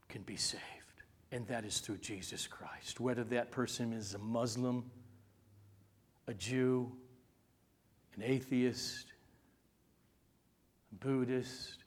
can 0.08 0.22
be 0.22 0.36
saved, 0.36 0.62
and 1.32 1.46
that 1.48 1.64
is 1.64 1.80
through 1.80 1.98
Jesus 1.98 2.46
Christ. 2.46 3.00
Whether 3.00 3.24
that 3.24 3.50
person 3.50 3.92
is 3.92 4.14
a 4.14 4.18
Muslim, 4.18 4.90
a 6.26 6.34
Jew, 6.34 6.92
an 8.14 8.22
atheist, 8.22 9.06
a 10.92 11.04
Buddhist, 11.04 11.84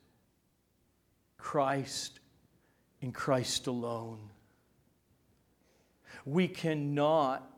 Christ 1.38 2.20
in 3.02 3.12
Christ 3.12 3.68
alone. 3.68 4.20
We 6.26 6.48
cannot 6.48 7.50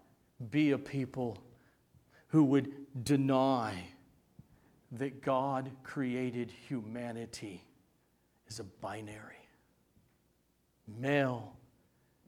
be 0.51 0.71
a 0.71 0.77
people 0.77 1.37
who 2.27 2.43
would 2.45 2.71
deny 3.03 3.73
that 4.93 5.21
God 5.21 5.71
created 5.83 6.51
humanity 6.67 7.63
as 8.47 8.59
a 8.59 8.63
binary. 8.63 9.35
Male 10.87 11.55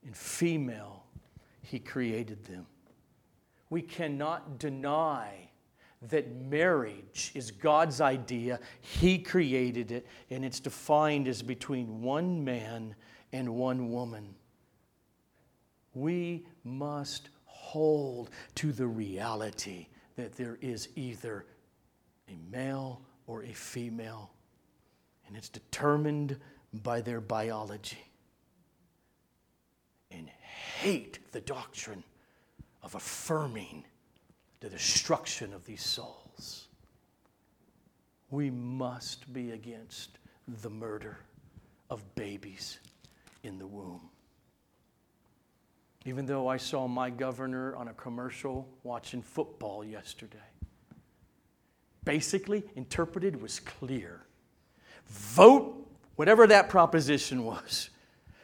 and 0.06 0.16
female, 0.16 1.06
He 1.62 1.80
created 1.80 2.44
them. 2.46 2.66
We 3.70 3.82
cannot 3.82 4.60
deny 4.60 5.50
that 6.10 6.36
marriage 6.36 7.32
is 7.34 7.52
God's 7.52 8.02
idea. 8.02 8.60
He 8.82 9.18
created 9.18 9.92
it, 9.92 10.06
and 10.30 10.44
it's 10.44 10.60
defined 10.60 11.28
as 11.28 11.42
between 11.42 12.02
one 12.02 12.44
man 12.44 12.96
and 13.32 13.56
one 13.56 13.92
woman. 13.92 14.36
We 15.94 16.46
must 16.64 17.30
hold 17.46 18.30
to 18.56 18.72
the 18.72 18.88
reality 18.88 19.88
that 20.16 20.34
there 20.34 20.58
is 20.62 20.90
either 20.96 21.46
a 22.28 22.38
male 22.52 23.02
or 23.28 23.44
a 23.44 23.54
female, 23.54 24.32
and 25.28 25.38
it's 25.38 25.50
determined 25.50 26.38
by 26.84 27.02
their 27.02 27.22
biology. 27.22 28.04
Hate 30.84 31.20
the 31.32 31.40
doctrine 31.40 32.04
of 32.82 32.94
affirming 32.94 33.86
the 34.60 34.68
destruction 34.68 35.54
of 35.54 35.64
these 35.64 35.82
souls. 35.82 36.68
We 38.30 38.50
must 38.50 39.32
be 39.32 39.52
against 39.52 40.20
the 40.62 40.70
murder 40.70 41.20
of 41.90 42.04
babies 42.16 42.80
in 43.44 43.60
the 43.60 43.66
womb. 43.66 44.10
Even 46.04 46.26
though 46.26 46.50
I 46.50 46.58
saw 46.58 46.86
my 46.86 47.10
governor 47.10 47.78
on 47.78 47.88
a 47.88 47.94
commercial 47.94 48.68
watching 48.84 49.22
football 49.22 49.86
yesterday, 49.86 50.38
basically 52.04 52.62
interpreted 52.76 53.42
was 53.42 53.62
clear. 53.62 54.26
Vote 55.08 55.90
whatever 56.18 56.46
that 56.48 56.68
proposition 56.68 57.46
was 57.46 57.90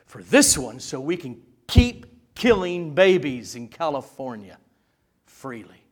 for 0.06 0.24
this 0.24 0.58
one 0.58 0.80
so 0.80 1.02
we 1.02 1.18
can 1.18 1.42
keep 1.68 2.06
killing 2.40 2.94
babies 2.94 3.56
in 3.56 3.68
California 3.68 4.58
freely. 5.26 5.84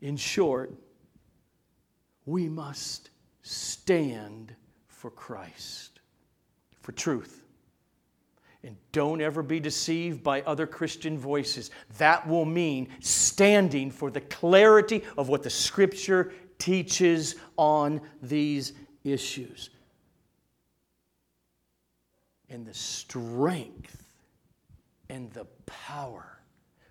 In 0.00 0.16
short, 0.16 0.74
we 2.26 2.48
must 2.48 3.10
stand 3.42 4.56
for 4.88 5.08
Christ, 5.08 6.00
for 6.80 6.90
truth. 6.90 7.44
And 8.64 8.76
don't 8.90 9.20
ever 9.20 9.40
be 9.40 9.60
deceived 9.60 10.24
by 10.24 10.42
other 10.42 10.66
Christian 10.66 11.16
voices. 11.16 11.70
That 11.98 12.26
will 12.26 12.44
mean 12.44 12.88
standing 12.98 13.92
for 13.92 14.10
the 14.10 14.20
clarity 14.22 15.04
of 15.16 15.28
what 15.28 15.44
the 15.44 15.50
Scripture 15.50 16.32
teaches 16.58 17.36
on 17.56 18.00
these 18.20 18.72
issues. 19.04 19.70
And 22.52 22.66
the 22.66 22.74
strength 22.74 24.04
and 25.08 25.32
the 25.32 25.46
power 25.64 26.38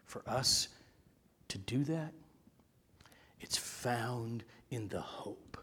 for 0.05 0.24
us 0.28 0.70
to 1.49 1.59
do 1.59 1.84
that, 1.84 2.14
it's 3.39 3.57
found 3.57 4.43
in 4.72 4.88
the 4.88 4.99
hope 4.99 5.59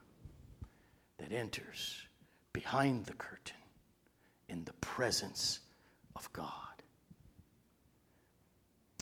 that 1.18 1.32
enters 1.32 2.07
behind 2.53 3.07
the 3.07 3.14
curtain 3.14 3.57
in 4.49 4.64
the 4.64 4.72
presence 4.74 5.59
of 6.14 6.32
God. 6.32 6.53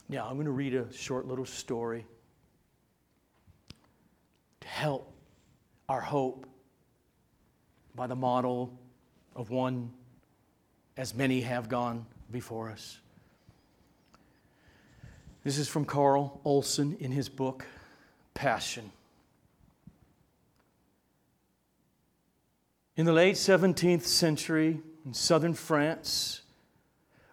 Now, 0.09 0.29
I'm 0.29 0.37
going 0.37 0.47
to 0.47 0.51
read 0.51 0.75
a 0.75 0.91
short 0.95 1.27
little 1.27 1.45
story 1.45 2.07
to 4.61 4.67
help 4.67 5.13
our 5.91 6.01
hope 6.01 6.47
by 7.95 8.07
the 8.07 8.17
model 8.17 8.81
of 9.35 9.51
one 9.51 9.93
as 10.97 11.15
many 11.15 11.43
have 11.43 11.69
gone 11.69 12.07
before 12.31 12.71
us. 12.71 12.99
This 15.45 15.59
is 15.59 15.69
from 15.69 15.85
Karl 15.85 16.41
Olsson 16.45 16.99
in 17.01 17.13
his 17.13 17.29
book, 17.29 17.67
Passion. 18.35 18.91
In 22.97 23.05
the 23.05 23.13
late 23.13 23.37
17th 23.37 24.03
century 24.03 24.81
in 25.05 25.13
southern 25.13 25.55
France, 25.55 26.41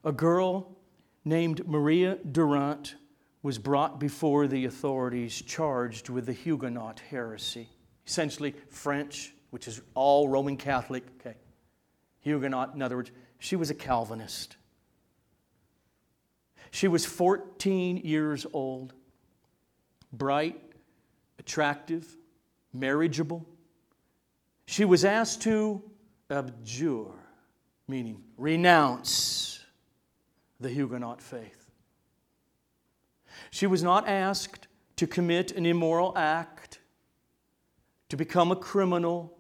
a 0.04 0.12
girl 0.12 0.76
named 1.24 1.66
Maria 1.68 2.18
Durand 2.32 2.96
was 3.42 3.58
brought 3.58 4.00
before 4.00 4.48
the 4.48 4.66
authorities 4.66 5.42
charged 5.42 6.10
with 6.10 6.26
the 6.26 6.34
Huguenot 6.34 7.02
heresy. 7.10 7.70
Essentially, 8.06 8.54
French, 8.70 9.34
which 9.52 9.68
is 9.68 9.82
all 9.96 10.28
Roman 10.28 10.58
Catholic, 10.58 11.04
okay. 11.20 11.36
Huguenot, 12.20 12.76
in 12.76 12.82
other 12.82 12.98
words, 12.98 13.12
she 13.44 13.58
was 13.58 13.70
a 13.70 13.76
Calvinist. 13.76 14.56
She 16.72 16.88
was 16.88 17.06
14 17.06 17.98
years 17.98 18.46
old, 18.54 18.94
bright, 20.14 20.62
attractive, 21.38 22.08
marriageable. 22.72 23.46
She 24.66 24.86
was 24.86 25.04
asked 25.04 25.42
to 25.42 25.84
abjure, 26.30 27.12
meaning 27.86 28.24
renounce 28.38 29.60
the 30.62 30.70
Huguenot 30.70 31.22
faith. 31.22 31.70
She 33.52 33.68
was 33.68 33.84
not 33.84 34.08
asked 34.08 34.70
to 34.96 35.06
commit 35.06 35.52
an 35.52 35.66
immoral 35.66 36.18
act, 36.18 36.80
to 38.08 38.16
become 38.16 38.54
a 38.54 38.56
criminal, 38.56 39.38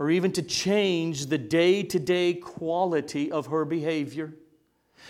or 0.00 0.10
even 0.10 0.32
to 0.32 0.42
change 0.42 1.26
the 1.26 1.36
day 1.36 1.82
to 1.82 1.98
day 1.98 2.32
quality 2.32 3.30
of 3.30 3.48
her 3.48 3.66
behavior. 3.66 4.32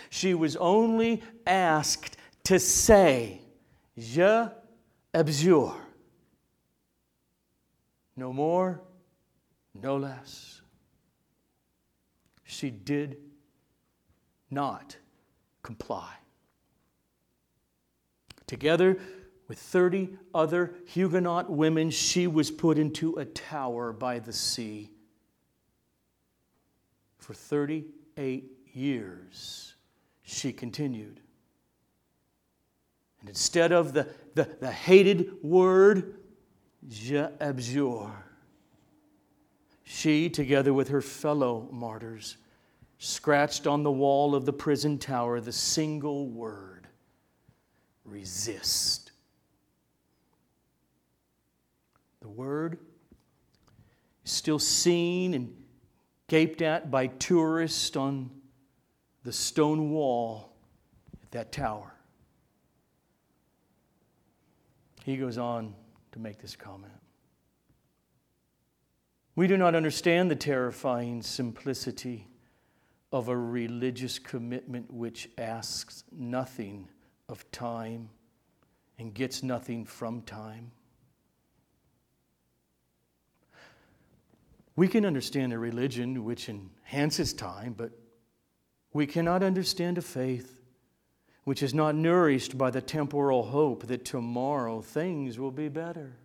She 0.09 0.33
was 0.33 0.57
only 0.57 1.23
asked 1.47 2.17
to 2.43 2.59
say, 2.59 3.39
Je 3.97 4.47
abjure. 5.13 5.73
No 8.17 8.33
more, 8.33 8.81
no 9.81 9.95
less. 9.95 10.59
She 12.43 12.69
did 12.69 13.15
not 14.49 14.97
comply. 15.63 16.15
Together 18.45 18.99
with 19.51 19.59
30 19.59 20.07
other 20.33 20.73
Huguenot 20.85 21.49
women, 21.49 21.89
she 21.89 22.25
was 22.25 22.49
put 22.49 22.77
into 22.77 23.15
a 23.15 23.25
tower 23.25 23.91
by 23.91 24.17
the 24.17 24.31
sea. 24.31 24.89
For 27.17 27.33
38 27.33 28.49
years, 28.71 29.73
she 30.23 30.53
continued. 30.53 31.19
And 33.19 33.27
instead 33.27 33.73
of 33.73 33.91
the, 33.91 34.07
the, 34.35 34.47
the 34.61 34.71
hated 34.71 35.43
word, 35.43 36.13
je 36.87 37.27
abjure, 37.41 38.23
she, 39.83 40.29
together 40.29 40.73
with 40.73 40.87
her 40.87 41.01
fellow 41.01 41.67
martyrs, 41.73 42.37
scratched 42.99 43.67
on 43.67 43.83
the 43.83 43.91
wall 43.91 44.33
of 44.33 44.45
the 44.45 44.53
prison 44.53 44.97
tower 44.97 45.41
the 45.41 45.51
single 45.51 46.29
word 46.29 46.87
resist. 48.05 49.10
The 52.21 52.29
word 52.29 52.77
is 54.23 54.31
still 54.31 54.59
seen 54.59 55.33
and 55.33 55.55
gaped 56.27 56.61
at 56.61 56.89
by 56.89 57.07
tourists 57.07 57.95
on 57.95 58.29
the 59.23 59.33
stone 59.33 59.91
wall 59.91 60.53
at 61.21 61.31
that 61.31 61.51
tower. 61.51 61.93
He 65.03 65.17
goes 65.17 65.37
on 65.37 65.73
to 66.11 66.19
make 66.19 66.39
this 66.39 66.55
comment. 66.55 66.93
We 69.35 69.47
do 69.47 69.57
not 69.57 69.75
understand 69.75 70.29
the 70.29 70.35
terrifying 70.35 71.21
simplicity 71.21 72.27
of 73.11 73.27
a 73.27 73.37
religious 73.37 74.19
commitment 74.19 74.91
which 74.91 75.29
asks 75.37 76.03
nothing 76.11 76.87
of 77.27 77.49
time 77.51 78.09
and 78.99 79.13
gets 79.13 79.41
nothing 79.41 79.85
from 79.85 80.21
time. 80.21 80.71
We 84.81 84.87
can 84.87 85.05
understand 85.05 85.53
a 85.53 85.59
religion 85.59 86.23
which 86.23 86.49
enhances 86.49 87.33
time, 87.33 87.73
but 87.77 87.91
we 88.91 89.05
cannot 89.05 89.43
understand 89.43 89.99
a 89.99 90.01
faith 90.01 90.59
which 91.43 91.61
is 91.61 91.71
not 91.71 91.93
nourished 91.93 92.57
by 92.57 92.71
the 92.71 92.81
temporal 92.81 93.43
hope 93.43 93.85
that 93.85 94.05
tomorrow 94.05 94.81
things 94.81 95.37
will 95.37 95.51
be 95.51 95.69
better. 95.69 96.17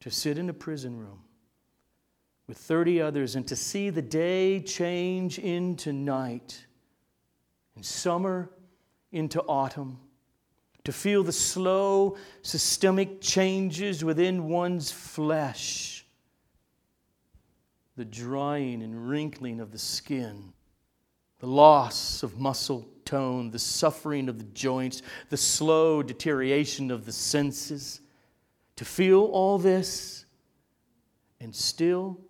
to 0.00 0.10
sit 0.10 0.36
in 0.36 0.50
a 0.50 0.52
prison 0.52 0.98
room 0.98 1.20
with 2.48 2.58
30 2.58 3.02
others 3.02 3.36
and 3.36 3.46
to 3.46 3.54
see 3.54 3.88
the 3.88 4.02
day 4.02 4.60
change 4.60 5.38
into 5.38 5.92
night 5.92 6.66
and 7.76 7.86
summer 7.86 8.50
into 9.12 9.40
autumn, 9.42 10.00
to 10.82 10.90
feel 10.90 11.22
the 11.22 11.30
slow 11.30 12.16
systemic 12.42 13.20
changes 13.20 14.04
within 14.04 14.48
one's 14.48 14.90
flesh, 14.90 15.97
the 17.98 18.04
drying 18.04 18.80
and 18.80 19.08
wrinkling 19.08 19.58
of 19.58 19.72
the 19.72 19.78
skin, 19.78 20.52
the 21.40 21.46
loss 21.46 22.22
of 22.22 22.38
muscle 22.38 22.88
tone, 23.04 23.50
the 23.50 23.58
suffering 23.58 24.28
of 24.28 24.38
the 24.38 24.44
joints, 24.54 25.02
the 25.30 25.36
slow 25.36 26.00
deterioration 26.00 26.92
of 26.92 27.04
the 27.04 27.12
senses, 27.12 28.00
to 28.76 28.84
feel 28.84 29.24
all 29.24 29.58
this 29.58 30.26
and 31.40 31.54
still 31.54 32.20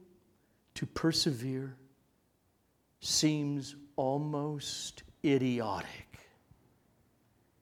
to 0.75 0.87
persevere 0.87 1.77
seems 3.01 3.77
almost 3.97 5.03
idiotic 5.23 6.19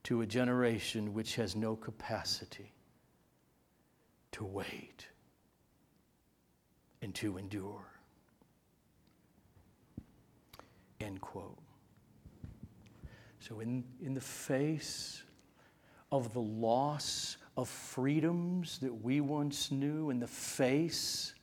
to 0.04 0.20
a 0.20 0.26
generation 0.26 1.12
which 1.12 1.34
has 1.34 1.56
no 1.56 1.74
capacity 1.74 2.72
to 4.30 4.44
wait 4.44 5.08
and 7.02 7.12
to 7.16 7.36
endure. 7.36 7.95
End 11.00 11.20
quote. 11.20 11.58
So, 13.40 13.60
in, 13.60 13.84
in 14.02 14.14
the 14.14 14.20
face 14.20 15.22
of 16.10 16.32
the 16.32 16.40
loss 16.40 17.36
of 17.56 17.68
freedoms 17.68 18.78
that 18.78 19.02
we 19.02 19.20
once 19.20 19.70
knew, 19.70 20.10
in 20.10 20.18
the 20.18 20.26
face 20.26 21.34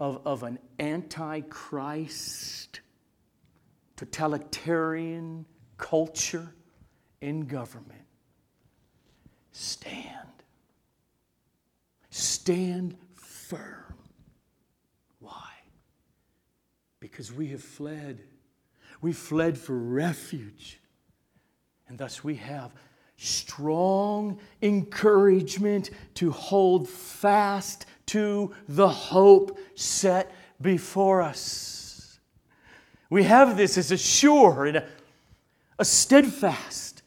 of, 0.00 0.20
of 0.26 0.42
an 0.42 0.58
antichrist, 0.78 2.80
totalitarian 3.96 5.46
culture 5.76 6.54
in 7.20 7.46
government. 7.46 8.00
Stand. 9.52 10.04
Stand 12.10 12.96
firm. 13.14 13.94
Why? 15.20 15.50
Because 17.00 17.32
we 17.32 17.48
have 17.48 17.62
fled. 17.62 18.20
We 19.00 19.12
fled 19.12 19.58
for 19.58 19.76
refuge. 19.76 20.80
And 21.88 21.98
thus 21.98 22.24
we 22.24 22.36
have 22.36 22.72
strong 23.16 24.38
encouragement 24.62 25.90
to 26.14 26.30
hold 26.30 26.88
fast 26.88 27.86
to 28.06 28.52
the 28.68 28.88
hope 28.88 29.58
set 29.74 30.32
before 30.60 31.22
us. 31.22 32.18
We 33.10 33.24
have 33.24 33.56
this 33.56 33.78
as 33.78 33.92
a 33.92 33.96
sure 33.96 34.66
and 34.66 34.78
a, 34.78 34.88
a 35.78 35.84
steadfast 35.84 37.02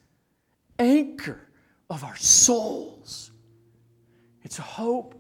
anchor 0.80 1.42
of 1.90 2.04
our 2.04 2.16
souls. 2.16 3.32
It's 4.44 4.60
a 4.60 4.64
hope 4.64 5.16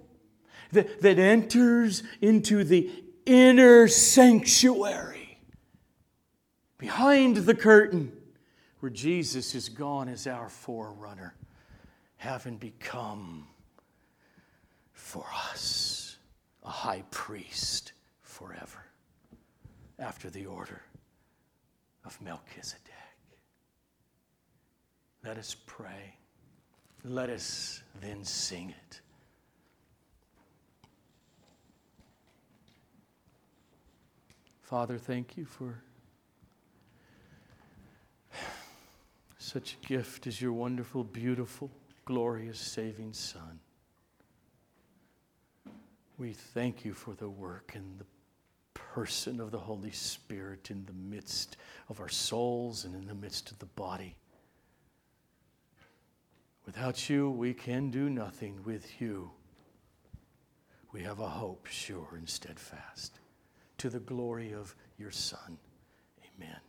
that, 0.72 1.02
that 1.02 1.20
enters 1.20 2.04
into 2.22 2.64
the 2.64 2.90
inner 3.26 3.88
sanctuary 3.88 5.17
behind 6.78 7.38
the 7.38 7.56
curtain 7.56 8.12
where 8.80 8.90
Jesus 8.90 9.56
is 9.56 9.70
gone 9.70 10.08
as 10.08 10.28
our 10.28 10.50
forerunner, 10.50 11.34
having 12.18 12.58
become 12.58 13.48
for 14.94 15.26
us 15.52 16.18
a 16.64 16.70
high 16.70 17.04
priest 17.12 17.94
forever 18.22 18.86
after 20.00 20.30
the 20.30 20.46
order 20.46 20.82
of 22.06 22.20
Melchizedek. 22.22 22.84
Let 25.24 25.38
us 25.38 25.56
pray. 25.66 26.16
Let 27.04 27.30
us 27.30 27.82
then 28.02 28.24
sing 28.24 28.70
it. 28.70 29.02
Father, 34.62 34.98
thank 34.98 35.38
you 35.38 35.46
for 35.46 35.82
such 39.48 39.78
a 39.82 39.88
gift 39.88 40.28
as 40.28 40.42
your 40.42 40.52
wonderful, 40.52 41.06
beautiful, 41.06 41.72
glorious, 42.04 42.60
saving 42.60 43.14
Son. 43.14 43.60
We 46.18 46.34
thank 46.34 46.84
you 46.84 46.94
for 46.94 47.14
the 47.14 47.30
work 47.30 47.72
and 47.74 47.98
the 47.98 48.06
person 48.74 49.40
of 49.40 49.52
the 49.52 49.60
Holy 49.60 49.92
Spirit 49.92 50.70
in 50.70 50.86
the 50.86 50.92
midst 50.92 51.56
of 51.88 52.02
our 52.02 52.10
souls 52.10 52.84
and 52.84 52.94
in 52.94 53.08
the 53.08 53.16
midst 53.16 53.50
of 53.50 53.60
the 53.60 53.68
body. 53.68 54.18
Without 56.66 57.10
you, 57.10 57.30
we 57.30 57.54
can 57.54 57.90
do 57.90 58.10
nothing. 58.10 58.60
With 58.66 59.00
you, 59.00 59.32
we 60.92 61.04
have 61.04 61.22
a 61.22 61.30
hope 61.30 61.68
sure 61.68 62.16
and 62.18 62.28
steadfast 62.28 63.20
to 63.78 63.90
the 63.90 64.02
glory 64.02 64.52
of 64.54 64.76
your 64.98 65.12
Son. 65.12 65.58
Amen. 66.36 66.67